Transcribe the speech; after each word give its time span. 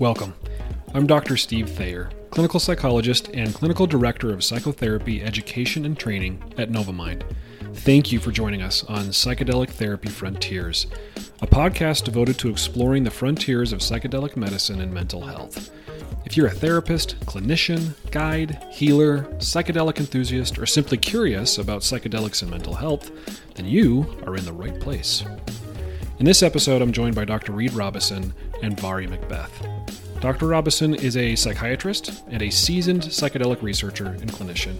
Welcome. 0.00 0.34
I'm 0.94 1.08
Dr. 1.08 1.36
Steve 1.36 1.68
Thayer, 1.68 2.08
clinical 2.30 2.60
psychologist 2.60 3.30
and 3.34 3.52
clinical 3.52 3.84
director 3.84 4.32
of 4.32 4.44
psychotherapy 4.44 5.24
education 5.24 5.84
and 5.84 5.98
training 5.98 6.40
at 6.56 6.70
Novamind. 6.70 7.24
Thank 7.74 8.12
you 8.12 8.20
for 8.20 8.30
joining 8.30 8.62
us 8.62 8.84
on 8.84 9.06
Psychedelic 9.06 9.70
Therapy 9.70 10.08
Frontiers, 10.08 10.86
a 11.42 11.48
podcast 11.48 12.04
devoted 12.04 12.38
to 12.38 12.48
exploring 12.48 13.02
the 13.02 13.10
frontiers 13.10 13.72
of 13.72 13.80
psychedelic 13.80 14.36
medicine 14.36 14.80
and 14.80 14.94
mental 14.94 15.22
health. 15.22 15.72
If 16.24 16.36
you're 16.36 16.46
a 16.46 16.50
therapist, 16.50 17.18
clinician, 17.26 17.94
guide, 18.12 18.64
healer, 18.70 19.24
psychedelic 19.38 19.98
enthusiast, 19.98 20.60
or 20.60 20.66
simply 20.66 20.98
curious 20.98 21.58
about 21.58 21.82
psychedelics 21.82 22.42
and 22.42 22.52
mental 22.52 22.74
health, 22.74 23.10
then 23.56 23.66
you 23.66 24.16
are 24.28 24.36
in 24.36 24.44
the 24.44 24.52
right 24.52 24.78
place. 24.78 25.24
In 26.20 26.24
this 26.24 26.42
episode, 26.42 26.82
I'm 26.82 26.90
joined 26.90 27.14
by 27.14 27.24
Dr. 27.24 27.52
Reid 27.52 27.72
Robison 27.74 28.34
and 28.62 28.78
Vari 28.78 29.06
Macbeth. 29.06 29.66
Dr. 30.20 30.46
Robison 30.46 30.94
is 30.94 31.16
a 31.16 31.36
psychiatrist 31.36 32.24
and 32.28 32.42
a 32.42 32.50
seasoned 32.50 33.02
psychedelic 33.02 33.62
researcher 33.62 34.06
and 34.06 34.32
clinician. 34.32 34.78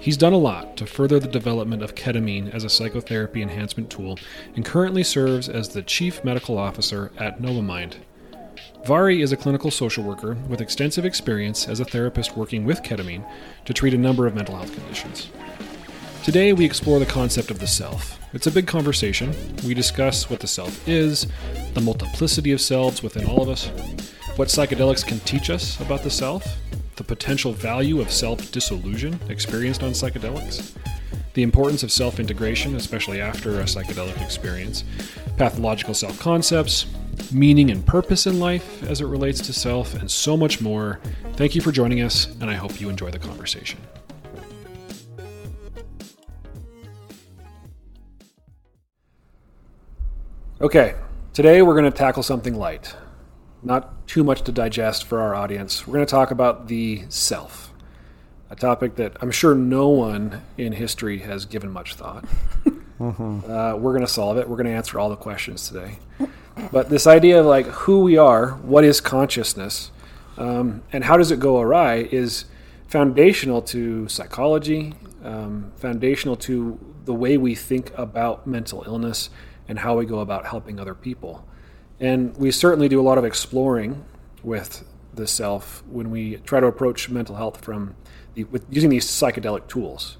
He's 0.00 0.16
done 0.16 0.32
a 0.32 0.38
lot 0.38 0.76
to 0.76 0.86
further 0.86 1.18
the 1.18 1.26
development 1.26 1.82
of 1.82 1.94
ketamine 1.94 2.54
as 2.54 2.64
a 2.64 2.68
psychotherapy 2.68 3.42
enhancement 3.42 3.90
tool 3.90 4.18
and 4.54 4.64
currently 4.64 5.02
serves 5.02 5.48
as 5.48 5.70
the 5.70 5.82
chief 5.82 6.22
medical 6.24 6.58
officer 6.58 7.10
at 7.18 7.40
Novamind. 7.40 7.96
Vari 8.86 9.20
is 9.20 9.32
a 9.32 9.36
clinical 9.36 9.70
social 9.70 10.04
worker 10.04 10.34
with 10.48 10.60
extensive 10.60 11.04
experience 11.04 11.66
as 11.66 11.80
a 11.80 11.84
therapist 11.84 12.36
working 12.36 12.64
with 12.64 12.82
ketamine 12.82 13.28
to 13.64 13.74
treat 13.74 13.94
a 13.94 13.98
number 13.98 14.26
of 14.26 14.34
mental 14.34 14.54
health 14.54 14.72
conditions. 14.72 15.28
Today, 16.26 16.52
we 16.52 16.64
explore 16.64 16.98
the 16.98 17.06
concept 17.06 17.52
of 17.52 17.60
the 17.60 17.68
self. 17.68 18.18
It's 18.34 18.48
a 18.48 18.50
big 18.50 18.66
conversation. 18.66 19.32
We 19.64 19.74
discuss 19.74 20.28
what 20.28 20.40
the 20.40 20.48
self 20.48 20.88
is, 20.88 21.28
the 21.74 21.80
multiplicity 21.80 22.50
of 22.50 22.60
selves 22.60 23.00
within 23.00 23.26
all 23.26 23.42
of 23.42 23.48
us, 23.48 23.68
what 24.34 24.48
psychedelics 24.48 25.06
can 25.06 25.20
teach 25.20 25.50
us 25.50 25.80
about 25.80 26.02
the 26.02 26.10
self, 26.10 26.44
the 26.96 27.04
potential 27.04 27.52
value 27.52 28.00
of 28.00 28.10
self 28.10 28.50
disillusion 28.50 29.20
experienced 29.28 29.84
on 29.84 29.92
psychedelics, 29.92 30.74
the 31.34 31.44
importance 31.44 31.84
of 31.84 31.92
self 31.92 32.18
integration, 32.18 32.74
especially 32.74 33.20
after 33.20 33.60
a 33.60 33.62
psychedelic 33.62 34.20
experience, 34.20 34.82
pathological 35.36 35.94
self 35.94 36.18
concepts, 36.18 36.86
meaning 37.30 37.70
and 37.70 37.86
purpose 37.86 38.26
in 38.26 38.40
life 38.40 38.82
as 38.90 39.00
it 39.00 39.06
relates 39.06 39.40
to 39.42 39.52
self, 39.52 39.94
and 39.94 40.10
so 40.10 40.36
much 40.36 40.60
more. 40.60 40.98
Thank 41.34 41.54
you 41.54 41.60
for 41.60 41.70
joining 41.70 42.00
us, 42.00 42.26
and 42.40 42.50
I 42.50 42.54
hope 42.54 42.80
you 42.80 42.88
enjoy 42.88 43.12
the 43.12 43.20
conversation. 43.20 43.78
Okay, 50.66 50.96
today 51.32 51.62
we're 51.62 51.76
going 51.76 51.88
to 51.88 51.96
tackle 51.96 52.24
something 52.24 52.52
light. 52.52 52.92
Not 53.62 54.04
too 54.08 54.24
much 54.24 54.42
to 54.42 54.50
digest 54.50 55.04
for 55.04 55.20
our 55.20 55.32
audience. 55.32 55.86
We're 55.86 55.94
going 55.94 56.06
to 56.06 56.10
talk 56.10 56.32
about 56.32 56.66
the 56.66 57.04
self, 57.08 57.72
a 58.50 58.56
topic 58.56 58.96
that 58.96 59.16
I'm 59.20 59.30
sure 59.30 59.54
no 59.54 59.88
one 59.88 60.42
in 60.58 60.72
history 60.72 61.18
has 61.18 61.44
given 61.44 61.70
much 61.70 61.94
thought. 61.94 62.24
Uh, 62.98 63.76
we're 63.78 63.92
going 63.92 64.00
to 64.00 64.10
solve 64.10 64.38
it. 64.38 64.48
We're 64.48 64.56
going 64.56 64.68
to 64.68 64.72
answer 64.72 64.98
all 64.98 65.10
the 65.10 65.16
questions 65.16 65.68
today. 65.68 65.98
But 66.72 66.88
this 66.88 67.06
idea 67.06 67.38
of 67.38 67.44
like 67.44 67.66
who 67.66 68.00
we 68.00 68.16
are, 68.16 68.52
what 68.52 68.84
is 68.84 69.02
consciousness, 69.02 69.90
um, 70.38 70.82
and 70.94 71.04
how 71.04 71.18
does 71.18 71.30
it 71.30 71.38
go 71.38 71.60
awry 71.60 72.08
is 72.10 72.46
foundational 72.88 73.60
to 73.62 74.08
psychology, 74.08 74.94
um, 75.22 75.72
foundational 75.76 76.36
to 76.36 76.78
the 77.04 77.12
way 77.12 77.36
we 77.36 77.54
think 77.54 77.92
about 77.98 78.46
mental 78.46 78.82
illness 78.86 79.28
and 79.68 79.78
how 79.78 79.96
we 79.96 80.06
go 80.06 80.20
about 80.20 80.46
helping 80.46 80.78
other 80.78 80.94
people. 80.94 81.46
And 82.00 82.36
we 82.36 82.50
certainly 82.50 82.88
do 82.88 83.00
a 83.00 83.02
lot 83.02 83.18
of 83.18 83.24
exploring 83.24 84.04
with 84.42 84.84
the 85.14 85.26
self 85.26 85.82
when 85.88 86.10
we 86.10 86.36
try 86.38 86.60
to 86.60 86.66
approach 86.66 87.08
mental 87.08 87.36
health 87.36 87.64
from 87.64 87.96
the, 88.34 88.44
with 88.44 88.66
using 88.70 88.90
these 88.90 89.06
psychedelic 89.06 89.66
tools. 89.66 90.18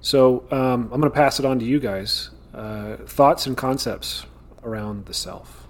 So 0.00 0.46
um, 0.50 0.84
I'm 0.92 1.00
going 1.00 1.02
to 1.02 1.10
pass 1.10 1.38
it 1.38 1.44
on 1.44 1.58
to 1.58 1.64
you 1.64 1.80
guys. 1.80 2.30
Uh, 2.54 2.96
thoughts 3.06 3.46
and 3.46 3.56
concepts 3.56 4.24
around 4.62 5.06
the 5.06 5.14
self. 5.14 5.68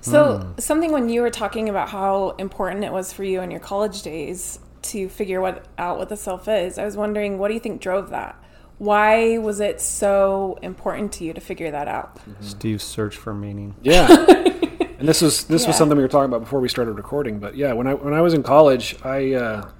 So, 0.00 0.54
something 0.58 0.90
when 0.90 1.08
you 1.08 1.20
were 1.22 1.30
talking 1.30 1.68
about 1.68 1.88
how 1.88 2.30
important 2.30 2.84
it 2.84 2.92
was 2.92 3.12
for 3.12 3.22
you 3.22 3.40
in 3.40 3.52
your 3.52 3.60
college 3.60 4.02
days 4.02 4.58
to 4.82 5.08
figure 5.08 5.40
what 5.40 5.66
out 5.78 5.96
what 5.96 6.08
the 6.08 6.16
self 6.16 6.48
is, 6.48 6.76
I 6.76 6.84
was 6.84 6.96
wondering 6.96 7.38
what 7.38 7.48
do 7.48 7.54
you 7.54 7.60
think 7.60 7.80
drove 7.80 8.10
that? 8.10 8.41
Why 8.82 9.38
was 9.38 9.60
it 9.60 9.80
so 9.80 10.58
important 10.60 11.12
to 11.12 11.24
you 11.24 11.32
to 11.34 11.40
figure 11.40 11.70
that 11.70 11.86
out? 11.86 12.18
Steve's 12.40 12.82
search 12.82 13.16
for 13.16 13.32
meaning. 13.32 13.76
Yeah. 13.80 14.08
and 14.98 15.08
this 15.08 15.22
was 15.22 15.44
this 15.44 15.62
Yeah. 15.62 15.68
was 15.68 15.76
something 15.76 15.96
we 15.96 16.02
were 16.02 16.08
talking 16.08 16.24
about 16.24 16.40
before 16.40 16.58
we 16.58 16.68
started 16.68 16.94
recording. 16.94 17.38
But 17.38 17.54
yeah, 17.54 17.74
when 17.74 17.86
I 17.86 17.94
when 17.94 18.12
I 18.12 18.20
was 18.22 18.34
in 18.34 18.42
college, 18.42 18.96
I 19.04 19.34
uh, 19.34 19.70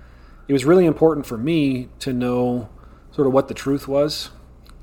it 0.47 0.53
was 0.53 0.65
really 0.65 0.87
important 0.87 1.27
for 1.27 1.37
me 1.37 1.89
to 1.99 2.13
know 2.13 2.69
sort 3.11 3.27
of 3.27 3.33
what 3.33 3.49
the 3.49 3.55
truth 3.55 3.89
was, 3.89 4.31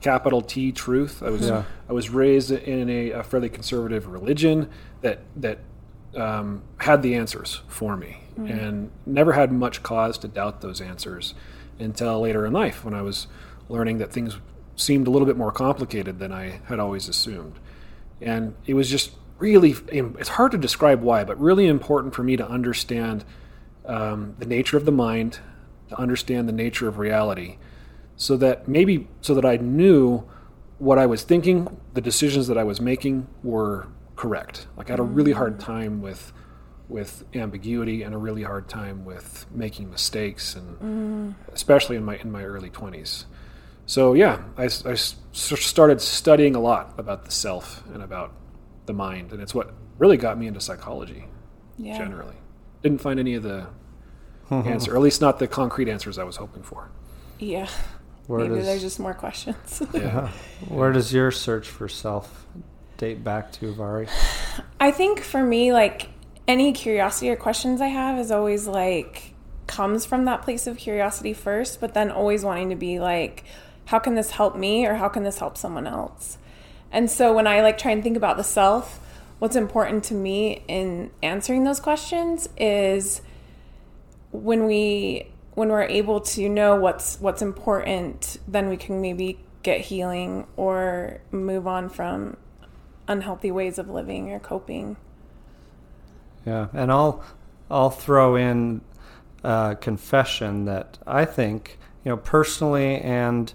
capital 0.02 0.42
T 0.42 0.74
truth. 0.74 1.24
I 1.24 1.30
was 1.30 1.48
Yeah. 1.48 1.64
I 1.88 1.94
was 1.94 2.10
raised 2.10 2.52
in 2.52 2.90
a, 2.90 3.12
a 3.12 3.24
fairly 3.24 3.48
conservative 3.48 4.06
religion 4.06 4.70
that 5.00 5.20
that 5.38 5.60
um, 6.18 6.64
had 6.80 7.04
the 7.04 7.16
answers 7.16 7.62
for 7.70 7.96
me, 7.96 8.18
and 8.36 8.92
never 9.06 9.32
had 9.32 9.54
much 9.54 9.82
cause 9.82 10.18
to 10.18 10.28
doubt 10.28 10.60
those 10.60 10.82
answers 10.82 11.36
until 11.80 12.20
later 12.20 12.46
in 12.46 12.52
life 12.52 12.84
when 12.84 12.94
I 12.94 13.02
was 13.02 13.28
learning 13.70 14.00
that 14.00 14.12
things 14.12 14.38
seemed 14.76 15.08
a 15.08 15.10
little 15.10 15.26
bit 15.26 15.38
more 15.38 15.52
complicated 15.52 16.20
than 16.20 16.32
I 16.32 16.62
had 16.66 16.80
always 16.80 17.08
assumed. 17.08 17.60
And 18.22 18.56
it 18.66 18.74
was 18.74 18.90
just 18.90 19.12
really, 19.38 19.76
it's 19.92 20.30
hard 20.30 20.52
to 20.52 20.58
describe 20.58 21.02
why, 21.02 21.24
but 21.24 21.40
really 21.40 21.68
important 21.68 22.14
for 22.14 22.24
me 22.24 22.36
to 22.38 22.48
understand 22.48 23.24
um, 23.86 24.36
the 24.40 24.46
nature 24.46 24.78
of 24.78 24.86
the 24.86 24.92
mind, 24.92 25.40
to 25.90 26.00
understand 26.00 26.48
the 26.48 26.54
nature 26.54 26.88
of 26.88 26.98
reality, 26.98 27.58
so 28.16 28.36
that 28.38 28.68
maybe, 28.68 29.08
so 29.22 29.34
that 29.34 29.46
I 29.46 29.58
knew 29.58 30.24
what 30.78 30.98
I 30.98 31.06
was 31.06 31.24
thinking, 31.24 31.80
the 31.94 32.02
decisions 32.02 32.48
that 32.48 32.58
I 32.58 32.64
was 32.64 32.82
making 32.82 33.28
were 33.44 33.88
correct. 34.16 34.68
Like 34.76 34.90
I 34.90 34.94
had 34.94 35.00
a 35.00 35.04
really 35.04 35.32
hard 35.32 35.60
time 35.60 36.02
with 36.02 36.34
with 36.90 37.24
ambiguity 37.36 38.02
and 38.02 38.16
a 38.16 38.18
really 38.18 38.42
hard 38.42 38.68
time 38.68 39.06
with 39.06 39.46
making 39.52 39.92
mistakes 39.92 40.56
and 40.56 41.36
especially 41.54 41.96
in 41.96 42.04
my 42.04 42.18
in 42.18 42.32
my 42.32 42.44
early 42.44 42.70
20s. 42.70 43.26
So 43.90 44.14
yeah, 44.14 44.44
I 44.56 44.68
started 44.68 46.00
studying 46.00 46.54
a 46.54 46.60
lot 46.60 46.94
about 47.00 47.26
the 47.26 47.32
self 47.32 47.84
and 47.92 48.04
about 48.04 48.32
the 48.86 48.94
mind, 48.94 49.32
and 49.32 49.42
it's 49.42 49.56
what 49.56 49.74
really 49.98 50.16
got 50.16 50.38
me 50.38 50.46
into 50.46 50.62
psychology. 50.62 51.26
Yeah. 51.76 51.98
Generally, 51.98 52.36
didn't 52.84 53.02
find 53.02 53.20
any 53.20 53.34
of 53.34 53.42
the 53.42 53.66
answer, 54.52 54.94
or 54.94 54.98
at 54.98 55.02
least 55.02 55.22
not 55.22 55.40
the 55.40 55.48
concrete 55.48 55.90
answers 55.90 56.20
I 56.20 56.24
was 56.24 56.36
hoping 56.36 56.62
for. 56.62 56.92
Yeah. 57.40 57.68
Where 58.28 58.42
Maybe 58.42 58.58
does 58.58 58.66
there's 58.68 58.82
just 58.82 59.00
more 59.00 59.16
questions. 59.16 59.82
Yeah, 59.96 60.28
where 60.68 60.92
does 60.92 61.12
your 61.12 61.32
search 61.32 61.68
for 61.68 61.88
self 61.88 62.46
date 62.98 63.24
back 63.24 63.52
to, 63.54 63.74
Vari? 63.74 64.08
I 64.80 64.92
think 64.92 65.22
for 65.22 65.42
me, 65.42 65.74
like 65.74 66.10
any 66.48 66.74
curiosity 66.74 67.32
or 67.32 67.36
questions 67.36 67.82
I 67.82 67.88
have 67.88 68.20
is 68.20 68.30
always 68.30 68.68
like 68.68 69.34
comes 69.66 70.06
from 70.06 70.26
that 70.26 70.44
place 70.44 70.68
of 70.68 70.78
curiosity 70.78 71.34
first, 71.34 71.82
but 71.82 71.96
then 71.96 72.12
always 72.12 72.46
wanting 72.46 72.70
to 72.70 72.76
be 72.76 73.00
like, 73.00 73.46
how 73.90 73.98
can 73.98 74.14
this 74.14 74.30
help 74.30 74.56
me 74.56 74.86
or 74.86 74.94
how 74.94 75.10
can 75.10 75.24
this 75.24 75.40
help 75.40 75.58
someone 75.58 75.88
else? 75.88 76.38
And 76.92 77.10
so 77.10 77.34
when 77.34 77.48
I 77.48 77.62
like 77.62 77.80
try 77.80 77.92
and 77.92 78.04
think 78.04 78.16
about 78.16 78.38
the 78.38 78.44
self, 78.44 79.00
what's 79.40 79.56
important 79.56 80.04
to 80.06 80.14
me 80.14 80.64
in 80.68 81.10
answering 81.24 81.64
those 81.64 81.80
questions 81.80 82.48
is 82.56 83.22
when 84.32 84.66
we 84.66 85.32
when 85.56 85.70
we're 85.70 85.82
able 85.82 86.22
to 86.22 86.48
know 86.48 86.76
what's 86.76 87.20
what's 87.20 87.42
important, 87.42 88.38
then 88.48 88.70
we 88.70 88.78
can 88.78 89.02
maybe 89.02 89.40
get 89.64 89.82
healing 89.82 90.46
or 90.56 91.20
move 91.32 91.66
on 91.66 91.90
from 91.90 92.38
unhealthy 93.08 93.50
ways 93.50 93.80
of 93.80 93.90
living 93.90 94.32
or 94.32 94.40
coping. 94.40 94.98
Yeah, 96.46 96.68
and 96.74 96.92
I'll 96.92 97.24
I'll 97.72 97.90
throw 97.90 98.36
in 98.36 98.82
a 99.44 99.76
confession 99.82 100.66
that 100.66 101.00
I 101.08 101.26
think 101.26 101.80
you 102.06 102.12
know 102.12 102.18
personally 102.18 103.02
and 103.02 103.52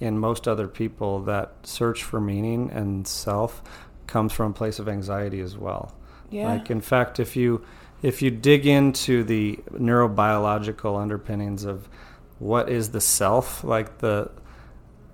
in 0.00 0.18
most 0.18 0.46
other 0.46 0.68
people 0.68 1.20
that 1.22 1.52
search 1.64 2.04
for 2.04 2.20
meaning 2.20 2.70
and 2.70 3.06
self 3.06 3.62
comes 4.06 4.32
from 4.32 4.52
a 4.52 4.54
place 4.54 4.78
of 4.78 4.88
anxiety 4.88 5.40
as 5.40 5.56
well. 5.56 5.94
Yeah. 6.30 6.48
Like 6.48 6.70
in 6.70 6.80
fact, 6.80 7.20
if 7.20 7.36
you 7.36 7.64
if 8.02 8.22
you 8.22 8.30
dig 8.30 8.66
into 8.66 9.24
the 9.24 9.58
neurobiological 9.72 11.00
underpinnings 11.00 11.64
of 11.64 11.88
what 12.38 12.68
is 12.68 12.90
the 12.90 13.00
self, 13.00 13.64
like 13.64 13.98
the 13.98 14.30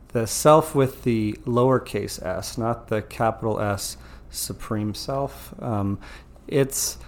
the 0.08 0.26
self 0.26 0.74
with 0.74 1.02
the 1.02 1.32
lowercase 1.44 2.22
s, 2.22 2.56
not 2.56 2.88
the 2.88 3.02
capital 3.02 3.60
S 3.60 3.96
supreme 4.30 4.94
self. 4.94 5.54
Um, 5.60 5.98
it's 6.46 6.98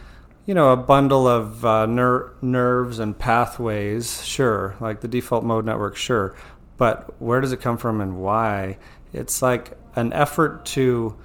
you 0.45 0.55
know 0.55 0.73
a 0.73 0.77
bundle 0.77 1.27
of 1.27 1.65
uh, 1.65 1.87
ner- 1.87 2.33
nerves 2.41 2.99
and 2.99 3.17
pathways, 3.19 4.25
sure, 4.25 4.77
like 4.81 5.01
the 5.01 5.09
default 5.09 5.45
mode 5.45 5.65
network, 5.67 5.97
sure, 5.97 6.35
but 6.77 7.21
where 7.21 7.41
does 7.41 7.53
it 7.53 7.61
come 7.61 7.79
from 7.79 8.01
and 8.01 8.19
why? 8.19 8.79
It's 9.13 9.41
like 9.43 9.79
an 9.95 10.13
effort 10.13 10.65
to 10.67 11.17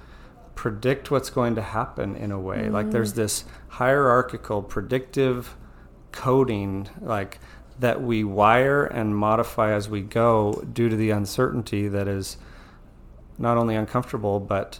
predict 0.54 1.10
what's 1.10 1.30
going 1.30 1.54
to 1.56 1.62
happen 1.62 2.16
in 2.16 2.30
a 2.30 2.40
way. 2.40 2.68
Like 2.68 2.90
there's 2.90 3.14
this 3.14 3.44
hierarchical 3.68 4.62
predictive 4.62 5.56
coding 6.12 6.88
like 7.00 7.38
that 7.78 8.02
we 8.02 8.22
wire 8.22 8.84
and 8.84 9.16
modify 9.16 9.72
as 9.72 9.88
we 9.88 10.02
go 10.02 10.62
due 10.72 10.88
to 10.88 10.96
the 10.96 11.10
uncertainty 11.10 11.88
that 11.88 12.06
is 12.06 12.36
not 13.38 13.56
only 13.56 13.74
uncomfortable 13.74 14.38
but 14.38 14.78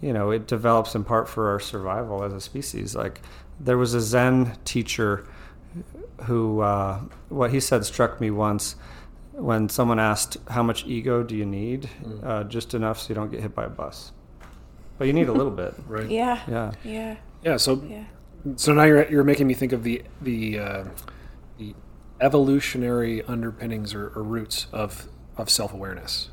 you 0.00 0.12
know 0.12 0.30
it 0.30 0.46
develops 0.46 0.94
in 0.94 1.04
part 1.04 1.28
for 1.28 1.48
our 1.50 1.60
survival 1.60 2.24
as 2.24 2.32
a 2.32 2.40
species 2.40 2.96
like 2.96 3.20
there 3.60 3.78
was 3.78 3.94
a 3.94 4.00
zen 4.00 4.56
teacher 4.64 5.26
who 6.24 6.60
uh, 6.60 7.00
what 7.28 7.52
he 7.52 7.60
said 7.60 7.84
struck 7.84 8.20
me 8.20 8.30
once 8.30 8.74
when 9.40 9.68
someone 9.68 9.98
asked 9.98 10.36
how 10.48 10.62
much 10.62 10.84
ego 10.86 11.22
do 11.22 11.34
you 11.34 11.46
need 11.46 11.88
uh, 12.22 12.44
just 12.44 12.74
enough 12.74 12.98
so 13.00 13.08
you 13.08 13.14
don't 13.14 13.30
get 13.30 13.40
hit 13.40 13.54
by 13.54 13.64
a 13.64 13.68
bus 13.70 14.12
but 14.98 15.06
you 15.06 15.12
need 15.12 15.28
a 15.28 15.32
little 15.32 15.52
bit 15.52 15.74
Right. 15.86 16.10
Yeah. 16.10 16.40
yeah 16.48 16.72
Yeah. 16.84 17.16
Yeah. 17.42 17.56
So 17.56 17.82
Yeah. 17.88 18.04
so 18.56 18.72
now 18.74 18.84
you're 18.84 19.06
you're 19.10 19.24
making 19.24 19.46
me 19.46 19.54
think 19.54 19.72
of 19.72 19.82
the 19.82 20.02
the 20.20 20.58
uh, 20.58 20.84
the 21.58 21.74
evolutionary 22.20 23.22
underpinnings 23.24 23.94
or, 23.94 24.08
or 24.14 24.22
roots 24.22 24.66
of 24.72 25.08
of 25.36 25.48
self 25.48 25.72
awareness. 25.72 26.30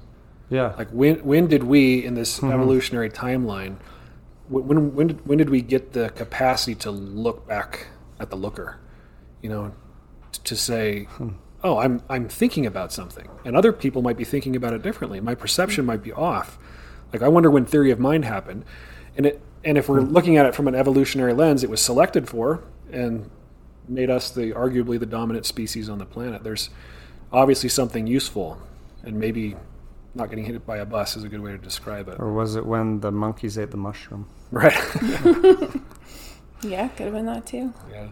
yeah 0.50 0.74
Like 0.78 0.90
when 0.92 1.16
when 1.26 1.48
did 1.48 1.64
we 1.64 2.04
in 2.06 2.14
this 2.16 2.40
Mhm. 2.40 2.54
evolutionary 2.54 3.10
timeline 3.10 3.76
wh- 4.50 4.66
when 4.70 4.94
when 4.96 5.08
did, 5.08 5.28
when 5.28 5.38
did 5.38 5.50
we 5.50 5.62
get 5.62 5.94
the 5.94 6.10
capacity 6.10 6.76
to 6.76 6.92
look 6.92 7.48
back 7.48 7.88
at 8.20 8.30
the 8.30 8.36
looker, 8.36 8.80
you 9.44 9.50
know, 9.50 9.72
t- 10.34 10.42
to 10.44 10.56
say, 10.56 11.08
oh, 11.64 11.78
I'm 11.80 12.02
I'm 12.10 12.28
thinking 12.30 12.66
about 12.66 12.92
something, 12.92 13.28
and 13.46 13.56
other 13.56 13.72
people 13.74 14.02
might 14.02 14.18
be 14.18 14.24
thinking 14.24 14.56
about 14.56 14.74
it 14.74 14.82
differently. 14.82 15.20
My 15.20 15.36
perception 15.36 15.86
might 15.86 16.04
be 16.04 16.12
off. 16.14 16.58
Like 17.14 17.22
I 17.22 17.28
wonder 17.28 17.50
when 17.50 17.66
theory 17.66 17.92
of 17.92 18.00
mind 18.00 18.26
happened, 18.26 18.66
and 19.16 19.26
it 19.26 19.42
and 19.64 19.78
if 19.78 19.90
we're 19.90 20.02
looking 20.02 20.38
at 20.38 20.46
it 20.46 20.56
from 20.56 20.68
an 20.68 20.76
evolutionary 20.76 21.34
lens, 21.34 21.64
it 21.64 21.70
was 21.70 21.82
selected 21.82 22.28
for 22.30 22.64
and 22.92 23.30
made 23.88 24.10
us 24.10 24.30
the 24.32 24.52
arguably 24.52 25.00
the 25.00 25.06
dominant 25.06 25.46
species 25.46 25.90
on 25.90 25.98
the 25.98 26.06
planet. 26.06 26.44
There's 26.44 26.70
obviously 27.32 27.70
something 27.70 28.08
useful, 28.08 28.62
and 29.04 29.20
maybe 29.20 29.56
not 30.16 30.30
getting 30.30 30.46
hit 30.46 30.66
by 30.66 30.78
a 30.78 30.86
bus 30.86 31.16
is 31.16 31.24
a 31.24 31.30
good 31.30 31.42
way 31.42 31.52
to 31.52 31.58
describe 31.60 32.08
it. 32.08 32.20
or 32.20 32.34
was 32.34 32.56
it 32.56 32.66
when 32.66 33.00
the 33.02 33.12
monkeys 33.12 33.56
ate 33.58 33.70
the 33.70 33.78
mushroom 33.78 34.28
Right. 34.52 34.74
Yeah. 36.64 36.88
Could 36.90 37.06
have 37.06 37.14
been 37.14 37.28
that 37.28 37.46
too. 37.46 37.72
yeah. 37.92 38.08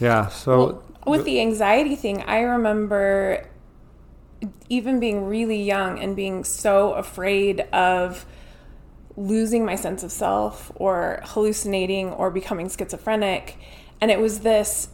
yeah 0.00 0.28
so 0.28 0.82
With 1.06 1.24
the 1.24 1.40
anxiety 1.40 1.96
thing, 1.96 2.22
I 2.22 2.40
remember 2.40 3.48
even 4.68 5.00
being 5.00 5.24
really 5.26 5.62
young 5.62 5.98
and 5.98 6.16
being 6.16 6.44
so 6.44 6.92
afraid 6.92 7.60
of 7.72 8.26
losing 9.16 9.64
my 9.64 9.76
sense 9.76 10.02
of 10.02 10.10
self 10.10 10.72
or 10.74 11.20
hallucinating 11.24 12.10
or 12.10 12.30
becoming 12.30 12.68
schizophrenic. 12.68 13.56
And 14.00 14.10
it 14.10 14.20
was 14.20 14.40
this 14.40 14.88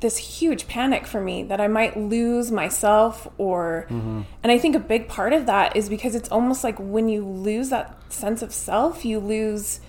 this 0.00 0.18
huge 0.18 0.68
panic 0.68 1.06
for 1.06 1.18
me 1.18 1.44
that 1.44 1.62
I 1.62 1.66
might 1.66 1.96
lose 1.96 2.52
myself 2.52 3.26
or 3.38 3.86
mm-hmm. 3.88 4.22
and 4.42 4.52
I 4.52 4.58
think 4.58 4.76
a 4.76 4.80
big 4.80 5.08
part 5.08 5.32
of 5.32 5.46
that 5.46 5.76
is 5.76 5.88
because 5.88 6.14
it's 6.14 6.28
almost 6.30 6.62
like 6.62 6.76
when 6.78 7.08
you 7.08 7.24
lose 7.24 7.70
that 7.70 8.12
sense 8.12 8.42
of 8.42 8.52
self 8.52 9.06
you 9.06 9.18
lose 9.18 9.80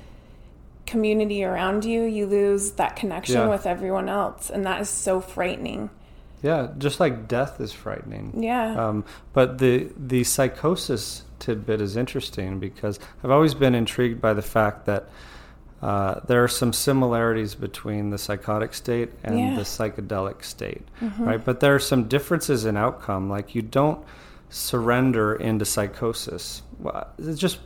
community 0.85 1.43
around 1.43 1.83
you 1.85 2.03
you 2.03 2.25
lose 2.25 2.71
that 2.73 2.95
connection 2.95 3.35
Yeah. 3.37 3.49
with 3.49 3.65
everyone 3.65 4.07
else 4.09 4.49
and 4.49 4.65
that 4.65 4.81
is 4.81 4.89
so 4.89 5.19
frightening 5.19 5.89
yeah 6.43 6.67
just 6.77 6.99
like 6.99 7.27
death 7.27 7.59
is 7.59 7.71
frightening 7.73 8.43
yeah 8.43 8.87
Um, 8.89 9.03
but 9.33 9.57
the 9.57 9.89
the 9.97 10.23
psychosis 10.23 11.23
tidbit 11.39 11.81
is 11.81 11.97
interesting 11.97 12.59
because 12.59 12.99
I've 13.23 13.31
always 13.31 13.53
been 13.53 13.73
intrigued 13.75 14.21
by 14.21 14.33
the 14.33 14.41
fact 14.41 14.85
that 14.85 15.09
uh, 15.81 16.21
there 16.27 16.43
are 16.43 16.47
some 16.47 16.71
similarities 16.73 17.53
between 17.55 18.09
the 18.09 18.17
psychotic 18.17 18.73
state 18.73 19.09
and 19.23 19.37
Yeah. 19.39 19.55
the 19.55 19.61
psychedelic 19.63 20.43
state, 20.43 20.81
right? 21.19 21.43
But 21.43 21.59
there 21.59 21.75
are 21.75 21.79
some 21.79 22.05
differences 22.05 22.65
in 22.65 22.77
outcome. 22.77 23.29
Like 23.29 23.53
you 23.53 23.61
don't 23.61 23.99
surrender 24.49 25.35
into 25.35 25.65
psychosis. 25.65 26.61
It's 27.19 27.39
just 27.39 27.59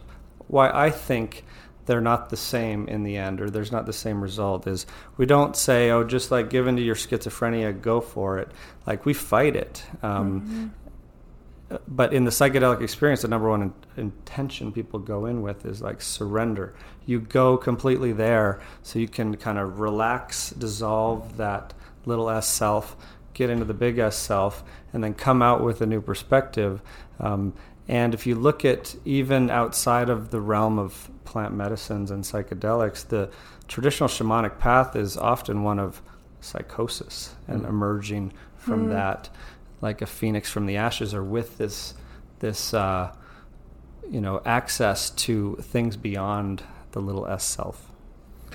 why 0.48 0.72
I 0.72 0.90
think 0.90 1.46
they're 1.90 2.00
not 2.00 2.30
the 2.30 2.38
same 2.38 2.88
in 2.88 3.02
the 3.02 3.18
end, 3.18 3.42
or 3.42 3.50
there's 3.50 3.72
not 3.72 3.88
the 3.88 3.94
same 3.94 4.22
result. 4.22 4.68
Is 4.68 4.86
we 5.18 5.26
don't 5.26 5.56
say, 5.56 5.90
"Oh, 5.90 6.04
just 6.04 6.30
like 6.30 6.52
give 6.52 6.68
into 6.68 6.84
your 6.84 6.94
schizophrenia, 6.94 7.82
go 7.82 8.00
for 8.00 8.38
it." 8.38 8.52
Like 8.86 9.08
we 9.08 9.16
fight 9.16 9.56
it. 9.56 9.84
Um, 10.04 10.72
but 11.88 12.14
in 12.14 12.26
the 12.26 12.30
psychedelic 12.30 12.82
experience, 12.82 13.24
the 13.24 13.28
number 13.28 13.50
one 13.50 13.64
in, 13.64 13.74
intention 13.98 14.72
people 14.72 15.00
go 15.00 15.26
in 15.26 15.42
with 15.42 15.66
is 15.66 15.82
like 15.82 16.00
surrender. 16.00 16.76
You 17.08 17.22
go 17.22 17.58
completely 17.58 18.12
there 18.12 18.62
so 18.84 19.00
you 19.00 19.08
can 19.08 19.36
kind 19.38 19.58
of 19.58 19.80
relax, 19.80 20.52
dissolve 20.52 21.38
that 21.38 21.74
little 22.06 22.30
s 22.30 22.48
self, 22.48 22.96
get 23.34 23.50
into 23.50 23.66
the 23.66 23.74
big 23.74 23.98
S 23.98 24.16
self, 24.16 24.64
and 24.94 25.04
then 25.04 25.16
come 25.16 25.42
out 25.42 25.64
with 25.64 25.82
a 25.82 25.88
new 25.88 26.02
perspective. 26.02 26.84
Um, 27.20 27.54
and 27.90 28.14
if 28.14 28.28
you 28.28 28.36
look 28.36 28.64
at 28.64 28.96
even 29.04 29.50
outside 29.50 30.10
of 30.10 30.30
the 30.30 30.40
realm 30.40 30.78
of 30.78 31.10
plant 31.26 31.56
medicines 31.56 32.12
and 32.12 32.24
psychedelics, 32.24 33.08
the 33.08 33.32
traditional 33.68 34.08
shamanic 34.08 34.60
path 34.60 34.96
is 34.96 35.18
often 35.18 35.64
one 35.64 35.80
of 35.80 36.00
psychosis 36.40 37.34
and 37.48 37.66
emerging 37.66 38.32
from 38.58 38.90
that. 38.90 39.30
Like 39.82 40.04
a 40.04 40.06
phoenix 40.06 40.52
from 40.52 40.68
the 40.68 40.78
ashes 40.78 41.16
or 41.16 41.24
with 41.24 41.58
this 41.58 41.96
this 42.40 42.76
uh, 42.76 43.12
you 44.08 44.22
know 44.22 44.42
access 44.46 45.10
to 45.10 45.56
things 45.62 45.98
beyond 45.98 46.62
the 46.92 47.02
little 47.02 47.26
s 47.26 47.44
self. 47.44 47.92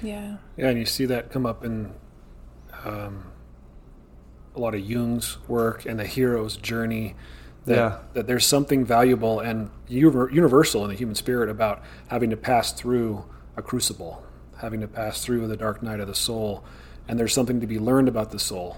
Yeah. 0.01 0.37
Yeah, 0.57 0.69
and 0.69 0.79
you 0.79 0.87
see 0.87 1.07
that 1.07 1.31
come 1.31 1.45
up 1.45 1.65
in 1.65 1.93
um, 2.85 3.25
a 4.55 4.61
lot 4.61 4.77
of 4.77 4.81
Jung's 4.81 5.39
work 5.49 5.87
and 5.87 5.99
the 5.99 6.07
hero's 6.07 6.57
journey. 6.57 7.17
That, 7.67 7.75
Yeah. 7.77 7.99
that 8.13 8.27
there's 8.27 8.47
something 8.47 8.85
valuable 8.85 9.41
and 9.41 9.71
universal 9.89 10.85
in 10.85 10.91
the 10.91 10.97
human 10.97 11.15
spirit 11.15 11.49
about 11.49 11.83
having 12.09 12.31
to 12.31 12.37
pass 12.37 12.73
through 12.73 13.25
a 13.57 13.63
crucible, 13.63 14.23
having 14.59 14.81
to 14.81 14.89
pass 14.89 15.25
through 15.25 15.47
the 15.47 15.57
dark 15.57 15.83
night 15.83 16.01
of 16.01 16.07
the 16.07 16.15
soul. 16.15 16.63
And 17.09 17.19
there's 17.19 17.33
something 17.33 17.61
to 17.61 17.67
be 17.67 17.79
learned 17.79 18.09
about 18.09 18.31
the 18.33 18.39
soul 18.39 18.77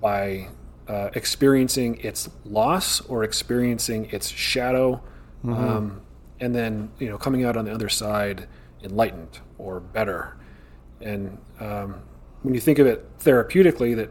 by 0.00 0.48
uh, 0.88 1.10
experiencing 1.14 1.98
its 2.00 2.28
loss 2.44 3.00
or 3.02 3.22
experiencing 3.24 4.06
its 4.10 4.28
shadow, 4.28 5.02
um, 5.44 6.00
and 6.40 6.54
then 6.54 6.90
you 6.98 7.08
know 7.08 7.16
coming 7.18 7.44
out 7.44 7.56
on 7.56 7.64
the 7.64 7.72
other 7.72 7.88
side 7.88 8.46
enlightened 8.82 9.38
or 9.58 9.78
better. 9.80 10.36
And 11.00 11.38
um, 11.60 12.02
when 12.42 12.54
you 12.54 12.60
think 12.60 12.78
of 12.78 12.86
it 12.86 13.18
therapeutically, 13.20 13.94
that 13.96 14.10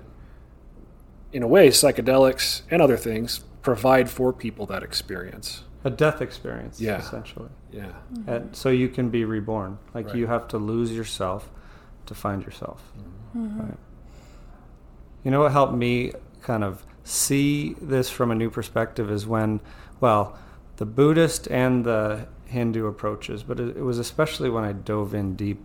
in 1.34 1.44
a 1.44 1.48
way 1.48 1.70
psychedelics 1.70 2.62
and 2.72 2.82
other 2.82 2.98
things 2.98 3.42
provide 3.62 4.10
for 4.10 4.32
people 4.34 4.66
that 4.68 4.84
experience. 4.84 5.64
a 5.86 5.90
death 5.90 6.22
experience 6.22 6.80
Yeah. 6.82 6.98
essentially 7.00 7.50
Yeah, 7.72 7.84
mm-hmm. 8.14 8.30
and 8.30 8.56
so 8.56 8.70
you 8.70 8.90
can 8.90 9.10
be 9.10 9.24
reborn 9.26 9.78
like 9.94 10.08
Right. 10.08 10.16
you 10.16 10.28
have 10.28 10.48
to 10.50 10.58
lose 10.58 10.92
yourself 10.92 11.50
to 12.06 12.14
find 12.14 12.44
yourself 12.44 12.82
mm-hmm. 13.38 13.60
right. 13.62 13.78
you 15.24 15.32
know 15.32 15.42
what 15.42 15.52
helped 15.54 15.74
me 15.74 16.12
kind 16.42 16.64
of 16.64 16.86
see 17.04 17.76
this 17.82 18.10
from 18.10 18.30
a 18.32 18.36
new 18.36 18.50
perspective 18.50 19.10
is 19.12 19.26
when 19.26 19.60
well 20.02 20.38
the 20.78 20.86
buddhist 20.86 21.48
and 21.48 21.86
the 21.86 22.28
hindu 22.46 22.86
approaches 22.88 23.44
but 23.44 23.60
it, 23.60 23.78
it 23.78 23.82
was 23.84 24.00
especially 24.00 24.50
when 24.50 24.64
i 24.64 24.72
dove 24.74 25.14
in 25.14 25.36
deep 25.36 25.62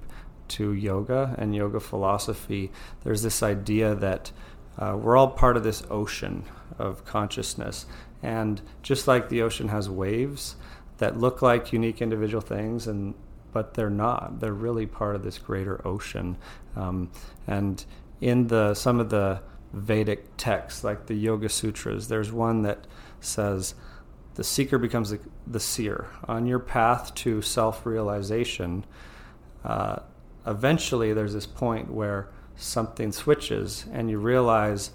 to 0.49 0.73
yoga 0.73 1.35
and 1.39 1.55
yoga 1.55 1.81
philosophy 1.81 2.71
there's 3.03 3.23
this 3.23 3.43
idea 3.43 3.95
that 3.95 4.31
uh, 4.79 4.97
we're 5.01 5.17
all 5.17 5.29
part 5.29 5.57
of 5.57 5.65
this 5.65 5.83
ocean 5.91 6.45
of 6.79 7.05
consciousness. 7.05 7.87
And 8.23 8.61
just 8.83 9.07
like 9.07 9.29
the 9.29 9.43
ocean 9.43 9.69
has 9.69 9.89
waves 9.89 10.57
that 10.99 11.19
look 11.19 11.43
like 11.43 11.73
unique 11.73 12.01
individual 12.01 12.41
things 12.41 12.87
and 12.87 13.15
but 13.53 13.75
they're 13.75 13.91
not 13.91 14.41
they're 14.41 14.53
really 14.53 14.87
part 14.87 15.15
of 15.15 15.23
this 15.23 15.39
greater 15.39 15.87
ocean. 15.87 16.37
Um, 16.75 17.11
and 17.47 17.85
in 18.21 18.49
the 18.49 18.75
some 18.75 18.99
of 18.99 19.11
the 19.11 19.41
vedic 19.73 20.37
texts 20.37 20.85
like 20.85 21.07
the 21.07 21.15
yoga 21.15 21.49
sutras 21.49 22.07
there's 22.09 22.31
one 22.31 22.63
that 22.63 22.87
says 23.21 23.75
the 24.37 24.45
seeker 24.45 24.79
becomes 24.79 25.11
the, 25.11 25.21
the 25.47 25.61
seer. 25.61 26.07
On 26.27 26.47
your 26.47 26.59
path 26.59 27.15
to 27.17 27.43
self-realization 27.43 28.85
uh, 29.65 29.97
eventually 30.47 31.13
there's 31.13 31.35
this 31.35 31.47
point 31.47 31.91
where 31.91 32.29
something 32.57 33.13
switches 33.13 33.87
and 33.93 34.11
you 34.11 34.19
realize 34.19 34.91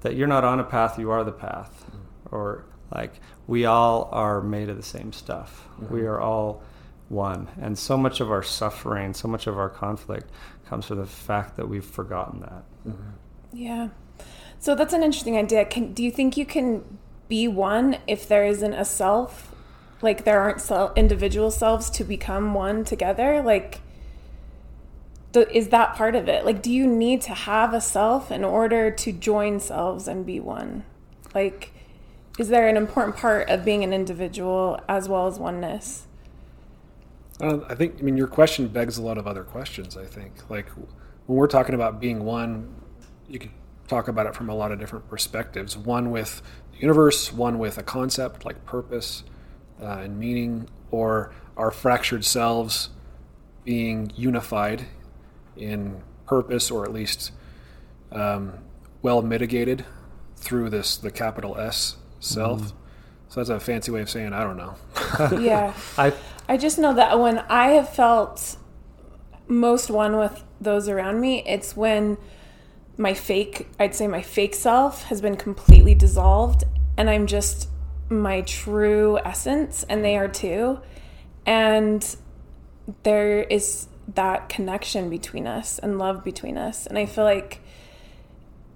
that 0.00 0.16
you're 0.16 0.28
not 0.28 0.44
on 0.44 0.60
a 0.60 0.64
path 0.64 0.98
you 0.98 1.10
are 1.10 1.24
the 1.24 1.32
path. 1.32 1.84
Mm-hmm. 1.86 2.34
Or 2.34 2.64
like 2.94 3.20
we 3.46 3.64
all 3.64 4.08
are 4.12 4.40
made 4.40 4.68
of 4.68 4.76
the 4.76 4.82
same 4.82 5.12
stuff. 5.12 5.68
We 5.78 6.00
mm-hmm. 6.00 6.08
are 6.08 6.20
all 6.20 6.62
one. 7.08 7.48
And 7.60 7.78
so 7.78 7.96
much 7.96 8.20
of 8.20 8.30
our 8.30 8.42
suffering 8.42 9.14
so 9.14 9.28
much 9.28 9.46
of 9.46 9.58
our 9.58 9.68
conflict 9.68 10.30
comes 10.66 10.86
from 10.86 10.98
the 10.98 11.06
fact 11.06 11.56
that 11.56 11.68
we've 11.68 11.84
forgotten 11.84 12.40
that. 12.40 12.64
Mm-hmm. 12.86 13.10
Yeah. 13.52 13.88
So 14.58 14.74
that's 14.74 14.92
an 14.92 15.02
interesting 15.02 15.36
idea. 15.36 15.64
Can 15.64 15.92
do 15.92 16.02
you 16.02 16.10
think 16.10 16.36
you 16.36 16.46
can 16.46 16.98
be 17.28 17.48
one 17.48 17.98
if 18.06 18.28
there 18.28 18.44
isn't 18.44 18.74
a 18.74 18.84
self? 18.84 19.54
Like 20.02 20.24
there 20.24 20.40
aren't 20.40 20.60
sel- 20.60 20.92
individual 20.96 21.50
selves 21.50 21.90
to 21.90 22.04
become 22.04 22.54
one 22.54 22.84
together? 22.84 23.42
Like 23.42 23.72
th- 23.72 23.82
is 25.34 25.68
that 25.68 25.94
part 25.94 26.14
of 26.14 26.28
it 26.28 26.44
like 26.44 26.62
do 26.62 26.72
you 26.72 26.86
need 26.86 27.20
to 27.20 27.32
have 27.34 27.72
a 27.72 27.80
self 27.80 28.30
in 28.32 28.44
order 28.44 28.90
to 28.90 29.12
join 29.12 29.60
selves 29.60 30.08
and 30.08 30.26
be 30.26 30.40
one 30.40 30.84
like 31.34 31.72
is 32.38 32.48
there 32.48 32.68
an 32.68 32.76
important 32.76 33.16
part 33.16 33.48
of 33.48 33.64
being 33.64 33.84
an 33.84 33.92
individual 33.92 34.80
as 34.88 35.08
well 35.08 35.26
as 35.26 35.38
oneness 35.38 36.06
Uh, 37.40 37.60
I 37.68 37.74
think, 37.74 37.96
I 37.98 38.02
mean, 38.02 38.18
your 38.18 38.26
question 38.26 38.68
begs 38.68 38.98
a 38.98 39.02
lot 39.02 39.16
of 39.16 39.26
other 39.26 39.44
questions, 39.44 39.96
I 39.96 40.04
think. 40.04 40.32
Like, 40.50 40.68
when 41.26 41.38
we're 41.38 41.46
talking 41.46 41.74
about 41.74 41.98
being 41.98 42.24
one, 42.24 42.68
you 43.28 43.38
could 43.38 43.50
talk 43.88 44.08
about 44.08 44.26
it 44.26 44.34
from 44.34 44.50
a 44.50 44.54
lot 44.54 44.72
of 44.72 44.78
different 44.78 45.08
perspectives. 45.08 45.74
One 45.76 46.10
with 46.10 46.42
the 46.72 46.78
universe, 46.80 47.32
one 47.32 47.58
with 47.58 47.78
a 47.78 47.82
concept 47.82 48.44
like 48.44 48.64
purpose 48.66 49.24
uh, 49.80 50.04
and 50.04 50.18
meaning, 50.18 50.68
or 50.90 51.32
our 51.56 51.70
fractured 51.70 52.24
selves 52.26 52.90
being 53.64 54.12
unified 54.16 54.84
in 55.60 56.02
purpose, 56.26 56.70
or 56.70 56.84
at 56.84 56.92
least 56.92 57.32
um, 58.12 58.58
well 59.02 59.22
mitigated 59.22 59.84
through 60.36 60.70
this, 60.70 60.96
the 60.96 61.10
capital 61.10 61.58
S 61.58 61.96
self. 62.18 62.72
So 63.28 63.40
that's 63.40 63.50
a 63.50 63.60
fancy 63.60 63.92
way 63.92 64.00
of 64.00 64.10
saying 64.10 64.32
I 64.32 64.42
don't 64.42 64.56
know. 64.56 64.74
yeah 65.40 65.72
I 65.96 66.12
I 66.48 66.56
just 66.56 66.78
know 66.78 66.94
that 66.94 67.20
when 67.20 67.38
I 67.48 67.68
have 67.70 67.94
felt 67.94 68.56
most 69.46 69.90
one 69.90 70.16
with 70.16 70.42
those 70.60 70.88
around 70.88 71.20
me, 71.20 71.44
it's 71.46 71.76
when 71.76 72.18
my 72.96 73.14
fake, 73.14 73.68
I'd 73.78 73.94
say 73.94 74.06
my 74.06 74.22
fake 74.22 74.54
self 74.54 75.04
has 75.04 75.20
been 75.20 75.36
completely 75.36 75.94
dissolved 75.94 76.64
and 76.96 77.08
I'm 77.08 77.26
just 77.26 77.68
my 78.08 78.40
true 78.42 79.18
essence 79.24 79.84
and 79.88 80.04
they 80.04 80.16
are 80.16 80.28
too. 80.28 80.80
And 81.46 82.04
there 83.04 83.42
is 83.44 83.86
that 84.14 84.48
connection 84.48 85.10
between 85.10 85.46
us 85.46 85.78
and 85.78 85.98
love 85.98 86.24
between 86.24 86.56
us. 86.56 86.86
And 86.86 86.98
I 86.98 87.06
feel 87.06 87.24
like 87.24 87.60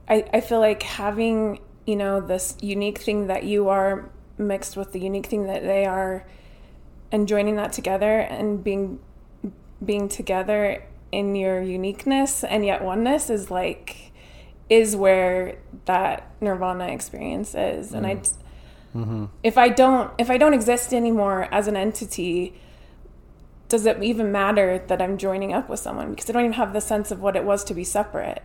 I, 0.09 0.25
I 0.33 0.41
feel 0.41 0.61
like 0.61 0.83
having, 0.83 1.61
you 1.87 1.97
know, 1.97 2.21
this 2.21 2.57
unique 2.61 2.99
thing 2.99 3.27
that 3.29 3.45
you 3.45 3.69
are 3.69 4.11
mixed 4.37 4.77
with 4.77 4.93
the 4.93 5.01
unique 5.01 5.27
thing 5.27 5.47
that 5.47 5.63
they 5.63 5.87
are 5.87 6.27
and 7.13 7.29
joining 7.29 7.57
that 7.57 7.73
together 7.73 8.19
and 8.19 8.63
being 8.65 8.99
being 9.85 10.09
together 10.09 10.85
in 11.13 11.37
your 11.37 11.63
uniqueness 11.63 12.43
and 12.43 12.65
yet 12.65 12.83
oneness 12.83 13.31
is 13.31 13.51
like 13.51 14.11
is 14.69 14.97
where 14.97 15.57
that 15.85 16.29
nirvana 16.41 16.89
experience 16.89 17.55
is 17.55 17.93
and 17.93 18.07
i 18.07 18.17
mm-hmm. 18.17 19.27
if 19.45 19.57
i 19.57 19.69
don't 19.69 20.11
if 20.19 20.31
i 20.31 20.37
don't 20.37 20.55
exist 20.55 20.93
anymore 20.93 21.47
as 21.53 21.69
an 21.69 21.77
entity 21.77 22.55
does 23.75 23.87
it 23.87 24.03
even 24.03 24.31
matter 24.31 24.79
that 24.87 25.03
i'm 25.03 25.19
joining 25.19 25.53
up 25.53 25.69
with 25.69 25.81
someone 25.81 26.11
because 26.11 26.31
i 26.31 26.33
don't 26.33 26.43
even 26.43 26.53
have 26.53 26.73
the 26.73 26.81
sense 26.81 27.11
of 27.11 27.21
what 27.21 27.35
it 27.35 27.45
was 27.45 27.65
to 27.65 27.75
be 27.75 27.85
separate 27.85 28.43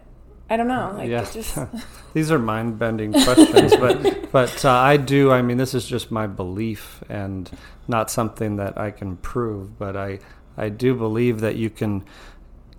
i 0.50 0.58
don't 0.58 0.68
know 0.68 0.94
like 0.98 1.10
yeah. 1.10 1.30
just 1.32 1.58
These 2.14 2.32
are 2.32 2.40
mind-bending 2.40 3.14
questions, 3.14 3.76
but 3.76 4.32
but 4.32 4.66
uh, 4.66 4.72
I 4.72 4.98
do. 4.98 5.32
I 5.32 5.42
mean, 5.42 5.58
this 5.58 5.74
is 5.74 5.86
just 5.86 6.12
my 6.12 6.26
belief, 6.28 7.04
and 7.08 7.50
not 7.88 8.10
something 8.10 8.56
that 8.56 8.78
I 8.78 8.92
can 8.92 9.18
prove. 9.18 9.78
But 9.78 9.96
I 9.96 10.20
I 10.58 10.70
do 10.70 10.96
believe 10.96 11.40
that 11.42 11.56
you 11.56 11.70
can 11.70 12.04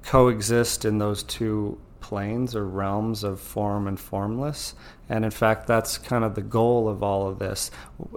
coexist 0.02 0.85
in 0.85 0.99
those 0.99 1.23
two 1.23 1.78
planes 2.00 2.57
or 2.57 2.66
realms 2.66 3.23
of 3.23 3.40
form 3.40 3.87
and 3.87 4.00
formless. 4.00 4.75
And 5.09 5.25
in 5.25 5.30
fact, 5.30 5.66
that's 5.66 5.99
kind 5.99 6.25
of 6.25 6.35
the 6.35 6.42
goal 6.42 6.88
of 6.88 7.02
all 7.02 7.28
of 7.28 7.38
this: 7.38 7.71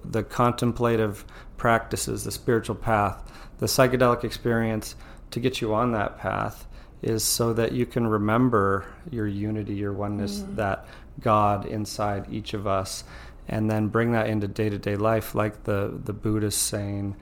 the 0.04 0.24
contemplative 0.24 1.26
practices, 1.58 2.24
the 2.24 2.32
spiritual 2.32 2.76
path, 2.76 3.22
the 3.64 3.68
psychedelic 3.68 4.26
experience 4.26 4.94
to 5.32 5.40
get 5.40 5.62
you 5.62 5.74
on 5.74 5.94
that 5.94 6.18
path 6.18 6.68
is 7.02 7.24
so 7.24 7.54
that 7.54 7.72
you 7.72 7.86
can 7.86 8.06
remember 8.06 8.86
your 9.10 9.26
unity, 9.26 9.74
your 9.74 9.94
oneness, 9.94 10.44
that 10.56 10.86
God 11.22 11.66
inside 11.66 12.26
each 12.30 12.54
of 12.54 12.68
us, 12.68 13.06
and 13.48 13.72
then 13.72 13.88
bring 13.88 14.12
that 14.12 14.28
into 14.28 14.50
day 14.50 14.68
to 14.70 14.78
day 14.78 14.98
life, 14.98 15.34
like 15.34 15.64
the, 15.64 15.98
the 16.04 16.12
Buddhist 16.12 16.62
saying, 16.62 17.16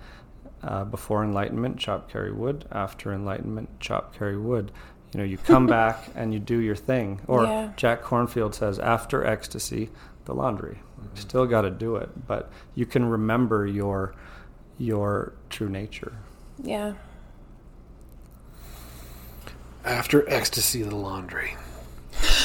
uh, 0.63 0.83
before 0.83 1.23
enlightenment, 1.23 1.77
chop, 1.77 2.09
carry 2.09 2.31
wood. 2.31 2.65
After 2.71 3.13
enlightenment, 3.13 3.79
chop, 3.79 4.15
carry 4.17 4.35
wood. 4.35 4.71
You 5.13 5.19
know, 5.19 5.23
you 5.23 5.37
come 5.37 5.67
back 5.79 6.09
and 6.15 6.33
you 6.33 6.39
do 6.39 6.57
your 6.57 6.75
thing. 6.75 7.21
Or 7.27 7.43
Yeah. 7.43 7.71
Jack 7.77 8.01
Kornfield 8.01 8.55
says, 8.55 8.79
after 8.79 9.23
ecstasy, 9.23 9.91
the 10.25 10.33
laundry. 10.33 10.79
Still 11.13 11.45
got 11.45 11.61
to 11.61 11.69
do 11.69 11.97
it, 11.97 12.25
but 12.25 12.51
you 12.73 12.87
can 12.87 13.05
remember 13.05 13.67
your 13.67 14.15
your 14.81 15.33
true 15.51 15.69
nature. 15.69 16.13
Yeah 16.63 16.93
After 19.83 20.27
ecstasy, 20.29 20.83
the 20.83 20.95
laundry. 20.95 21.55